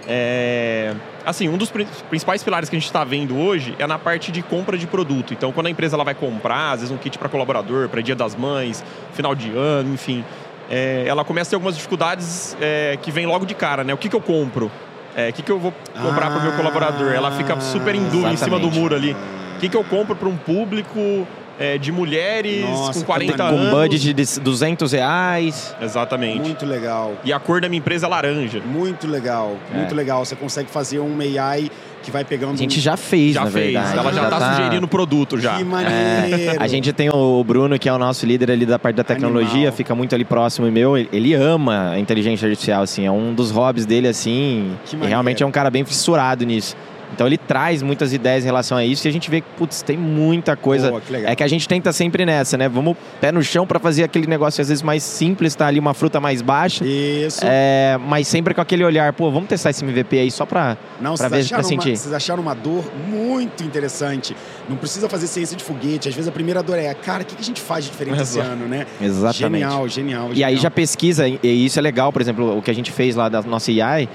É, 0.08 0.94
assim, 1.30 1.48
um 1.48 1.56
dos 1.56 1.70
principais 2.08 2.42
pilares 2.42 2.68
que 2.68 2.76
a 2.76 2.78
gente 2.78 2.86
está 2.86 3.04
vendo 3.04 3.36
hoje 3.38 3.74
é 3.78 3.86
na 3.86 3.98
parte 3.98 4.30
de 4.30 4.42
compra 4.42 4.76
de 4.76 4.86
produto. 4.86 5.32
Então, 5.32 5.52
quando 5.52 5.66
a 5.66 5.70
empresa 5.70 5.96
ela 5.96 6.04
vai 6.04 6.14
comprar, 6.14 6.72
às 6.72 6.80
vezes 6.80 6.94
um 6.94 6.98
kit 6.98 7.18
para 7.18 7.28
colaborador, 7.28 7.88
para 7.88 8.00
Dia 8.00 8.14
das 8.14 8.34
Mães, 8.34 8.84
final 9.12 9.34
de 9.34 9.50
ano, 9.56 9.94
enfim, 9.94 10.24
é, 10.70 11.04
ela 11.06 11.24
começa 11.24 11.48
a 11.48 11.50
ter 11.50 11.56
algumas 11.56 11.74
dificuldades 11.74 12.56
é, 12.60 12.98
que 13.00 13.10
vem 13.10 13.26
logo 13.26 13.44
de 13.44 13.54
cara, 13.54 13.82
né? 13.82 13.92
O 13.92 13.96
que, 13.96 14.08
que 14.08 14.16
eu 14.16 14.20
compro? 14.20 14.70
É, 15.16 15.30
o 15.30 15.32
que, 15.32 15.42
que 15.42 15.50
eu 15.50 15.58
vou 15.58 15.72
comprar 16.00 16.26
ah, 16.26 16.30
para 16.30 16.38
o 16.38 16.42
meu 16.42 16.52
colaborador? 16.52 17.12
Ela 17.12 17.32
fica 17.32 17.58
super 17.60 17.94
em 17.94 18.04
dúvida, 18.04 18.32
em 18.32 18.36
cima 18.36 18.58
do 18.58 18.70
muro 18.70 18.94
ali. 18.94 19.16
O 19.56 19.60
que, 19.60 19.68
que 19.68 19.76
eu 19.76 19.84
compro 19.84 20.14
para 20.14 20.28
um 20.28 20.36
público 20.36 21.26
é, 21.61 21.77
de 21.77 21.92
mulheres 21.92 22.62
Nossa, 22.62 22.99
com 22.99 23.05
40 23.05 23.44
anos. 23.44 23.61
Com 23.61 23.70
budget 23.70 24.14
de 24.14 24.40
200 24.40 24.92
reais. 24.92 25.77
Exatamente. 25.81 26.40
Muito 26.40 26.64
legal. 26.64 27.12
E 27.23 27.35
a 27.35 27.38
cor 27.38 27.61
da 27.61 27.68
minha 27.68 27.79
empresa 27.79 28.07
é 28.07 28.09
laranja. 28.09 28.61
Muito 28.61 29.07
legal, 29.07 29.59
é. 29.73 29.77
muito 29.77 29.94
legal. 29.94 30.25
Você 30.25 30.35
consegue 30.35 30.70
fazer 30.70 31.01
um 31.01 31.18
AI 31.20 31.70
que 32.03 32.11
vai 32.11 32.25
pegando. 32.25 32.55
A 32.55 32.57
gente 32.57 32.81
já 32.81 32.96
fez, 32.96 33.35
já 33.35 33.44
na 33.44 33.51
fez. 33.51 33.75
verdade. 33.75 33.99
Ela 33.99 34.11
já, 34.11 34.23
já 34.23 34.31
tá, 34.31 34.38
tá 34.38 34.57
sugerindo 34.57 34.87
o 34.87 34.88
produto 34.88 35.38
já. 35.38 35.59
Que 35.59 35.64
maneiro. 35.64 35.94
É, 35.94 36.57
a 36.59 36.66
gente 36.66 36.94
tem 36.94 37.11
o 37.11 37.44
Bruno, 37.44 37.79
que 37.79 37.90
é 37.90 37.92
o 37.92 37.99
nosso 37.99 38.25
líder 38.25 38.51
ali 38.51 38.64
da 38.64 38.79
parte 38.79 38.96
da 38.96 39.05
tecnologia, 39.05 39.53
Animal. 39.53 39.73
fica 39.73 39.94
muito 39.94 40.14
ali 40.14 40.25
próximo 40.25 40.66
e 40.66 40.70
meu. 40.70 40.96
Ele 40.96 41.35
ama 41.35 41.90
a 41.90 41.99
inteligência 41.99 42.49
artificial, 42.49 42.83
assim, 42.83 43.05
é 43.05 43.11
um 43.11 43.35
dos 43.35 43.51
hobbies 43.51 43.85
dele, 43.85 44.09
assim. 44.09 44.73
Que 44.87 44.96
e 44.96 45.07
realmente 45.07 45.42
é 45.42 45.46
um 45.46 45.51
cara 45.51 45.68
bem 45.68 45.85
fissurado 45.85 46.46
nisso. 46.46 46.75
Então 47.12 47.27
ele 47.27 47.37
traz 47.37 47.83
muitas 47.83 48.12
ideias 48.12 48.44
em 48.44 48.46
relação 48.46 48.77
a 48.79 48.85
isso 48.85 49.07
e 49.07 49.09
a 49.09 49.12
gente 49.12 49.31
vê 49.31 49.40
que, 49.40 49.46
putz, 49.57 49.83
tem 49.83 49.96
muita 49.96 50.57
coisa. 50.57 50.90
Boa, 50.90 51.01
que 51.01 51.14
é 51.14 51.35
que 51.35 51.42
a 51.42 51.49
gente 51.49 51.68
tenta 51.68 51.92
sempre 51.92 52.25
nessa, 52.25 52.57
né? 52.57 52.68
Vamos 52.68 52.96
pé 53.20 53.33
no 53.33 53.42
chão 53.42 53.66
para 53.66 53.79
fazer 53.79 54.05
aquele 54.05 54.27
negócio 54.27 54.61
às 54.61 54.68
vezes 54.68 54.83
mais 54.83 55.03
simples, 55.03 55.55
tá 55.55 55.66
ali 55.66 55.79
uma 55.79 55.94
fruta 55.94 56.20
mais 56.20 56.42
baixa. 56.42 56.85
Isso. 56.85 57.40
É, 57.42 57.99
mas 58.07 58.29
sempre 58.29 58.55
com 58.55 58.61
aquele 58.61 58.85
olhar, 58.85 59.12
pô, 59.12 59.31
vamos 59.31 59.49
testar 59.49 59.70
esse 59.70 59.85
MVP 59.85 60.18
aí 60.18 60.31
só 60.31 60.46
para 60.46 60.77
Não, 61.01 61.14
pra 61.14 61.29
ver, 61.29 61.49
pra 61.49 61.62
sentir. 61.62 61.90
Uma, 61.90 61.96
vocês 61.96 62.14
acharam 62.14 62.42
uma 62.42 62.55
dor 62.55 62.85
muito 63.09 63.62
interessante. 63.64 64.37
Não 64.68 64.77
precisa 64.77 65.09
fazer 65.09 65.27
ciência 65.27 65.57
de 65.57 65.64
foguete. 65.64 66.09
Às 66.09 66.14
vezes 66.14 66.29
a 66.29 66.33
primeira 66.33 66.62
dor 66.62 66.79
é, 66.79 66.92
cara, 66.94 67.23
o 67.23 67.27
que 67.27 67.35
a 67.38 67.44
gente 67.44 67.61
faz 67.61 67.85
de 67.85 67.90
diferente 67.90 68.20
Exato. 68.20 68.38
esse 68.38 68.53
ano, 68.53 68.66
né? 68.66 68.87
Exatamente. 69.01 69.62
Genial, 69.62 69.88
genial, 69.88 70.29
genial. 70.29 70.31
E 70.35 70.44
aí 70.44 70.57
já 70.57 70.70
pesquisa, 70.70 71.27
e 71.29 71.64
isso 71.64 71.79
é 71.79 71.83
legal, 71.83 72.12
por 72.12 72.23
exemplo, 72.23 72.57
o 72.57 72.62
que 72.62 72.70
a 72.70 72.75
gente 72.75 72.90
fez 72.90 73.16
lá 73.16 73.29
da 73.29 73.42
nossa 73.42 73.70
AI 73.70 74.09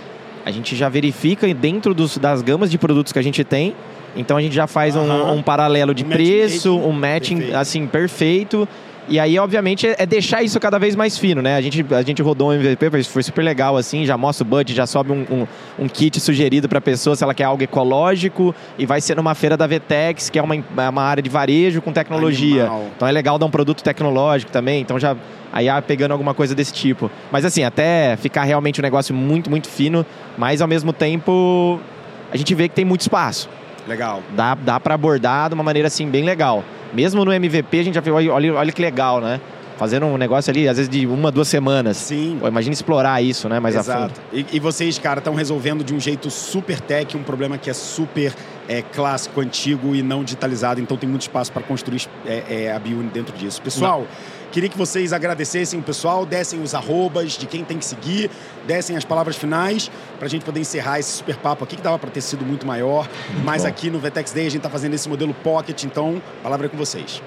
a 0.45 0.51
gente 0.51 0.75
já 0.75 0.87
verifica 0.87 1.51
dentro 1.55 1.95
dos, 1.95 2.19
das 2.19 2.43
gamas 2.43 2.69
de 2.69 2.77
produtos 2.77 3.11
que 3.11 3.17
a 3.17 3.21
gente 3.21 3.43
tem. 3.43 3.75
Então 4.15 4.37
a 4.37 4.41
gente 4.41 4.53
já 4.53 4.67
faz 4.67 4.95
um, 4.95 5.33
um, 5.33 5.41
paralelo 5.41 5.93
de 5.93 6.05
um 6.05 6.09
preço, 6.09 6.75
match 6.75 6.85
um 6.85 6.91
matching 6.91 7.37
perfeito. 7.37 7.57
assim 7.57 7.87
perfeito. 7.87 8.69
E 9.07 9.19
aí, 9.19 9.37
obviamente, 9.37 9.87
é, 9.87 9.95
é 9.99 10.05
deixar 10.05 10.41
isso 10.41 10.59
cada 10.59 10.79
vez 10.79 10.95
mais 10.95 11.17
fino, 11.17 11.41
né? 11.41 11.55
A 11.55 11.61
gente, 11.61 11.85
a 11.93 12.01
gente 12.01 12.21
rodou 12.21 12.49
um 12.49 12.53
MVP, 12.53 13.03
foi 13.03 13.21
super 13.21 13.43
legal, 13.43 13.77
assim, 13.77 14.05
já 14.05 14.17
mostra 14.17 14.45
o 14.45 14.49
budget, 14.49 14.75
já 14.75 14.87
sobe 14.87 15.11
um, 15.11 15.25
um, 15.29 15.47
um 15.79 15.87
kit 15.87 16.19
sugerido 16.19 16.67
para 16.67 16.79
a 16.79 16.81
pessoa 16.81 17.15
se 17.15 17.23
ela 17.23 17.33
quer 17.33 17.43
algo 17.43 17.61
ecológico 17.61 18.53
e 18.77 18.85
vai 18.85 18.99
ser 19.01 19.15
numa 19.15 19.35
feira 19.35 19.55
da 19.55 19.67
Vetex, 19.67 20.29
que 20.29 20.39
é 20.39 20.41
uma, 20.41 20.55
é 20.55 20.89
uma 20.89 21.03
área 21.03 21.21
de 21.21 21.29
varejo 21.29 21.81
com 21.81 21.91
tecnologia. 21.91 22.63
Animal. 22.63 22.85
Então 22.95 23.07
é 23.07 23.11
legal 23.11 23.37
dar 23.37 23.45
um 23.45 23.51
produto 23.51 23.83
tecnológico 23.83 24.51
também, 24.51 24.81
então 24.81 24.99
já 24.99 25.15
aí 25.53 25.67
pegando 25.87 26.11
alguma 26.11 26.33
coisa 26.33 26.55
desse 26.55 26.73
tipo. 26.73 27.09
Mas 27.31 27.45
assim, 27.45 27.63
até 27.63 28.17
ficar 28.17 28.43
realmente 28.43 28.81
um 28.81 28.83
negócio 28.83 29.13
muito, 29.13 29.49
muito 29.49 29.69
fino, 29.69 30.05
mas 30.37 30.61
ao 30.61 30.67
mesmo 30.67 30.91
tempo 30.91 31.79
a 32.31 32.37
gente 32.37 32.53
vê 32.53 32.67
que 32.67 32.75
tem 32.75 32.85
muito 32.85 33.01
espaço. 33.01 33.49
Legal. 33.87 34.23
Dá, 34.35 34.55
dá 34.55 34.79
para 34.79 34.95
abordar 34.95 35.49
de 35.49 35.55
uma 35.55 35.63
maneira 35.63 35.87
assim 35.87 36.09
bem 36.09 36.23
legal. 36.23 36.63
Mesmo 36.93 37.23
no 37.25 37.31
MVP 37.31 37.79
a 37.79 37.83
gente 37.83 37.95
já 37.95 38.01
viu, 38.01 38.15
olha, 38.15 38.53
olha 38.53 38.71
que 38.71 38.81
legal, 38.81 39.19
né? 39.21 39.39
fazendo 39.77 40.05
um 40.05 40.17
negócio 40.17 40.51
ali, 40.51 40.67
às 40.67 40.77
vezes 40.77 40.89
de 40.89 41.05
uma, 41.05 41.31
duas 41.31 41.47
semanas. 41.47 41.97
Sim. 41.97 42.37
Pô, 42.39 42.47
imagina 42.47 42.73
explorar 42.73 43.21
isso, 43.21 43.47
né? 43.49 43.59
Mais 43.59 43.75
a 43.75 43.83
fundo. 43.83 43.95
Exato. 43.95 44.21
E, 44.33 44.45
e 44.53 44.59
vocês, 44.59 44.97
cara, 44.97 45.19
estão 45.19 45.35
resolvendo 45.35 45.83
de 45.83 45.93
um 45.93 45.99
jeito 45.99 46.29
super 46.29 46.79
tech 46.79 47.15
um 47.15 47.23
problema 47.23 47.57
que 47.57 47.69
é 47.69 47.73
super 47.73 48.33
é, 48.67 48.81
clássico, 48.81 49.41
antigo 49.41 49.95
e 49.95 50.01
não 50.01 50.23
digitalizado. 50.23 50.79
Então 50.81 50.97
tem 50.97 51.09
muito 51.09 51.23
espaço 51.23 51.51
para 51.51 51.61
construir 51.63 52.07
é, 52.25 52.43
é, 52.65 52.71
a 52.71 52.79
Biune 52.79 53.09
dentro 53.09 53.35
disso. 53.37 53.61
Pessoal, 53.61 54.07
queria 54.55 54.69
que 54.69 54.77
vocês 54.77 55.11
agradecessem 55.11 55.77
o 55.77 55.83
pessoal, 55.83 56.25
dessem 56.25 56.61
os 56.61 56.73
arrobas 56.73 57.33
de 57.33 57.45
quem 57.45 57.65
tem 57.65 57.77
que 57.77 57.83
seguir, 57.83 58.31
dessem 58.65 58.95
as 58.95 59.03
palavras 59.03 59.35
finais 59.35 59.91
para 60.17 60.27
a 60.27 60.29
gente 60.29 60.45
poder 60.45 60.61
encerrar 60.61 60.97
esse 60.97 61.11
super 61.11 61.35
papo 61.35 61.65
aqui 61.65 61.75
que 61.75 61.81
dava 61.81 61.99
para 61.99 62.09
ter 62.09 62.21
sido 62.21 62.45
muito 62.45 62.65
maior. 62.65 63.05
Mas 63.43 63.63
bom. 63.63 63.67
aqui 63.67 63.89
no 63.89 63.99
Vetex 63.99 64.31
Day 64.31 64.45
a 64.45 64.49
gente 64.49 64.59
está 64.59 64.69
fazendo 64.69 64.93
esse 64.93 65.09
modelo 65.09 65.33
Pocket, 65.33 65.83
então 65.83 66.21
palavra 66.41 66.67
é 66.67 66.69
com 66.69 66.77
vocês. 66.77 67.21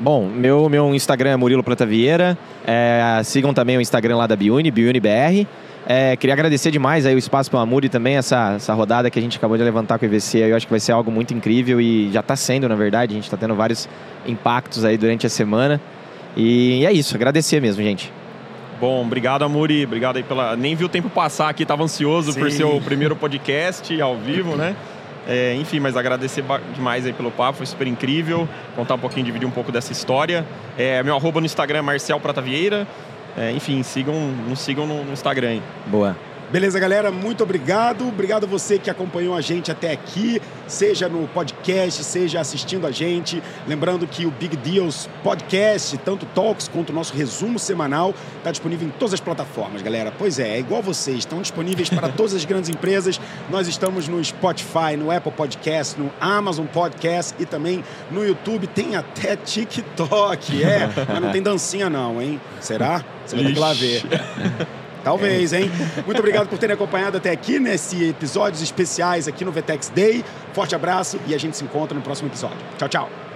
Bom, 0.00 0.26
meu, 0.26 0.68
meu 0.68 0.92
Instagram 0.92 1.30
é 1.30 1.36
Murilo 1.36 1.62
Planta 1.62 1.86
Vieira. 1.86 2.36
É, 2.66 3.20
sigam 3.22 3.54
também 3.54 3.76
o 3.76 3.80
Instagram 3.80 4.16
lá 4.16 4.26
da 4.26 4.34
Biuni, 4.34 4.72
BiuniBR. 4.72 5.46
É, 5.86 6.16
queria 6.16 6.34
agradecer 6.34 6.72
demais 6.72 7.06
aí 7.06 7.14
o 7.14 7.18
Espaço 7.18 7.48
pela 7.48 7.64
Muri 7.64 7.88
também, 7.88 8.16
essa, 8.16 8.54
essa 8.56 8.74
rodada 8.74 9.08
que 9.10 9.18
a 9.18 9.22
gente 9.22 9.38
acabou 9.38 9.56
de 9.56 9.62
levantar 9.62 9.96
com 9.96 10.04
o 10.04 10.08
IVC. 10.08 10.38
Eu 10.38 10.56
acho 10.56 10.66
que 10.66 10.72
vai 10.72 10.80
ser 10.80 10.90
algo 10.90 11.08
muito 11.08 11.32
incrível 11.32 11.80
e 11.80 12.10
já 12.10 12.18
está 12.18 12.34
sendo, 12.34 12.68
na 12.68 12.74
verdade. 12.74 13.12
A 13.12 13.14
gente 13.14 13.24
está 13.24 13.36
tendo 13.36 13.54
vários 13.54 13.88
impactos 14.26 14.84
aí 14.84 14.98
durante 14.98 15.24
a 15.24 15.30
semana. 15.30 15.80
E 16.36 16.84
é 16.86 16.92
isso, 16.92 17.14
agradecer 17.14 17.60
mesmo, 17.60 17.82
gente. 17.82 18.12
Bom, 18.80 19.02
obrigado, 19.02 19.42
Amuri. 19.42 19.84
Obrigado 19.84 20.16
aí 20.16 20.22
pela. 20.22 20.54
Nem 20.54 20.76
vi 20.76 20.84
o 20.84 20.88
tempo 20.88 21.10
passar 21.10 21.48
aqui, 21.48 21.66
tava 21.66 21.82
ansioso 21.82 22.32
por 22.34 22.50
Sim. 22.50 22.58
ser 22.58 22.64
o 22.64 22.80
primeiro 22.80 23.16
podcast 23.16 24.00
ao 24.00 24.16
vivo, 24.16 24.56
né? 24.56 24.76
É, 25.26 25.54
enfim, 25.56 25.78
mas 25.78 25.94
agradecer 25.96 26.42
demais 26.74 27.04
aí 27.04 27.12
pelo 27.12 27.30
papo, 27.30 27.58
foi 27.58 27.66
super 27.66 27.86
incrível. 27.86 28.48
Contar 28.74 28.94
um 28.94 28.98
pouquinho, 28.98 29.26
dividir 29.26 29.46
um 29.46 29.50
pouco 29.50 29.70
dessa 29.70 29.92
história. 29.92 30.46
É, 30.76 31.02
meu 31.02 31.14
arroba 31.14 31.40
no 31.40 31.44
Instagram 31.44 31.80
é 31.80 31.82
Marcel 31.82 32.18
Prata 32.18 32.40
Vieira. 32.40 32.86
É, 33.36 33.52
enfim, 33.52 33.82
sigam, 33.82 34.14
nos 34.48 34.60
sigam 34.60 34.86
no, 34.86 35.04
no 35.04 35.12
Instagram 35.12 35.48
aí. 35.48 35.62
Boa. 35.86 36.16
Beleza, 36.50 36.80
galera? 36.80 37.12
Muito 37.12 37.42
obrigado. 37.42 38.08
Obrigado 38.08 38.44
a 38.44 38.46
você 38.46 38.78
que 38.78 38.88
acompanhou 38.88 39.34
a 39.34 39.40
gente 39.42 39.70
até 39.70 39.92
aqui, 39.92 40.40
seja 40.66 41.06
no 41.06 41.28
podcast, 41.28 42.02
seja 42.02 42.40
assistindo 42.40 42.86
a 42.86 42.90
gente. 42.90 43.42
Lembrando 43.66 44.06
que 44.06 44.24
o 44.24 44.30
Big 44.30 44.56
Deals 44.56 45.10
Podcast, 45.22 45.98
tanto 45.98 46.24
Talks 46.24 46.66
quanto 46.66 46.88
o 46.88 46.92
nosso 46.94 47.14
resumo 47.14 47.58
semanal, 47.58 48.14
está 48.38 48.50
disponível 48.50 48.88
em 48.88 48.90
todas 48.90 49.12
as 49.12 49.20
plataformas, 49.20 49.82
galera. 49.82 50.10
Pois 50.16 50.38
é, 50.38 50.56
é 50.56 50.58
igual 50.58 50.80
vocês, 50.80 51.18
estão 51.18 51.42
disponíveis 51.42 51.90
para 51.90 52.08
todas 52.08 52.32
as 52.32 52.46
grandes 52.46 52.70
empresas. 52.70 53.20
Nós 53.50 53.68
estamos 53.68 54.08
no 54.08 54.24
Spotify, 54.24 54.96
no 54.96 55.10
Apple 55.10 55.32
Podcast, 55.32 56.00
no 56.00 56.10
Amazon 56.18 56.64
Podcast 56.64 57.34
e 57.38 57.44
também 57.44 57.84
no 58.10 58.24
YouTube. 58.24 58.66
Tem 58.68 58.96
até 58.96 59.36
TikTok, 59.36 60.64
é, 60.64 60.88
mas 61.06 61.20
não 61.20 61.30
tem 61.30 61.42
dancinha 61.42 61.90
não, 61.90 62.22
hein? 62.22 62.40
Será? 62.58 63.04
Você 63.26 63.36
vai 63.36 63.44
ter 63.44 63.52
que 63.52 63.60
lá 63.60 63.74
ver. 63.74 64.02
Talvez, 65.04 65.52
hein? 65.52 65.70
Muito 66.04 66.18
obrigado 66.18 66.48
por 66.48 66.58
terem 66.58 66.74
acompanhado 66.74 67.16
até 67.16 67.30
aqui 67.30 67.58
nesse 67.58 68.08
episódios 68.08 68.62
especiais 68.62 69.28
aqui 69.28 69.44
no 69.44 69.52
Vetex 69.52 69.88
Day. 69.90 70.24
Forte 70.52 70.74
abraço 70.74 71.18
e 71.26 71.34
a 71.34 71.38
gente 71.38 71.56
se 71.56 71.64
encontra 71.64 71.94
no 71.94 72.02
próximo 72.02 72.28
episódio. 72.28 72.58
Tchau, 72.76 72.88
tchau. 72.88 73.27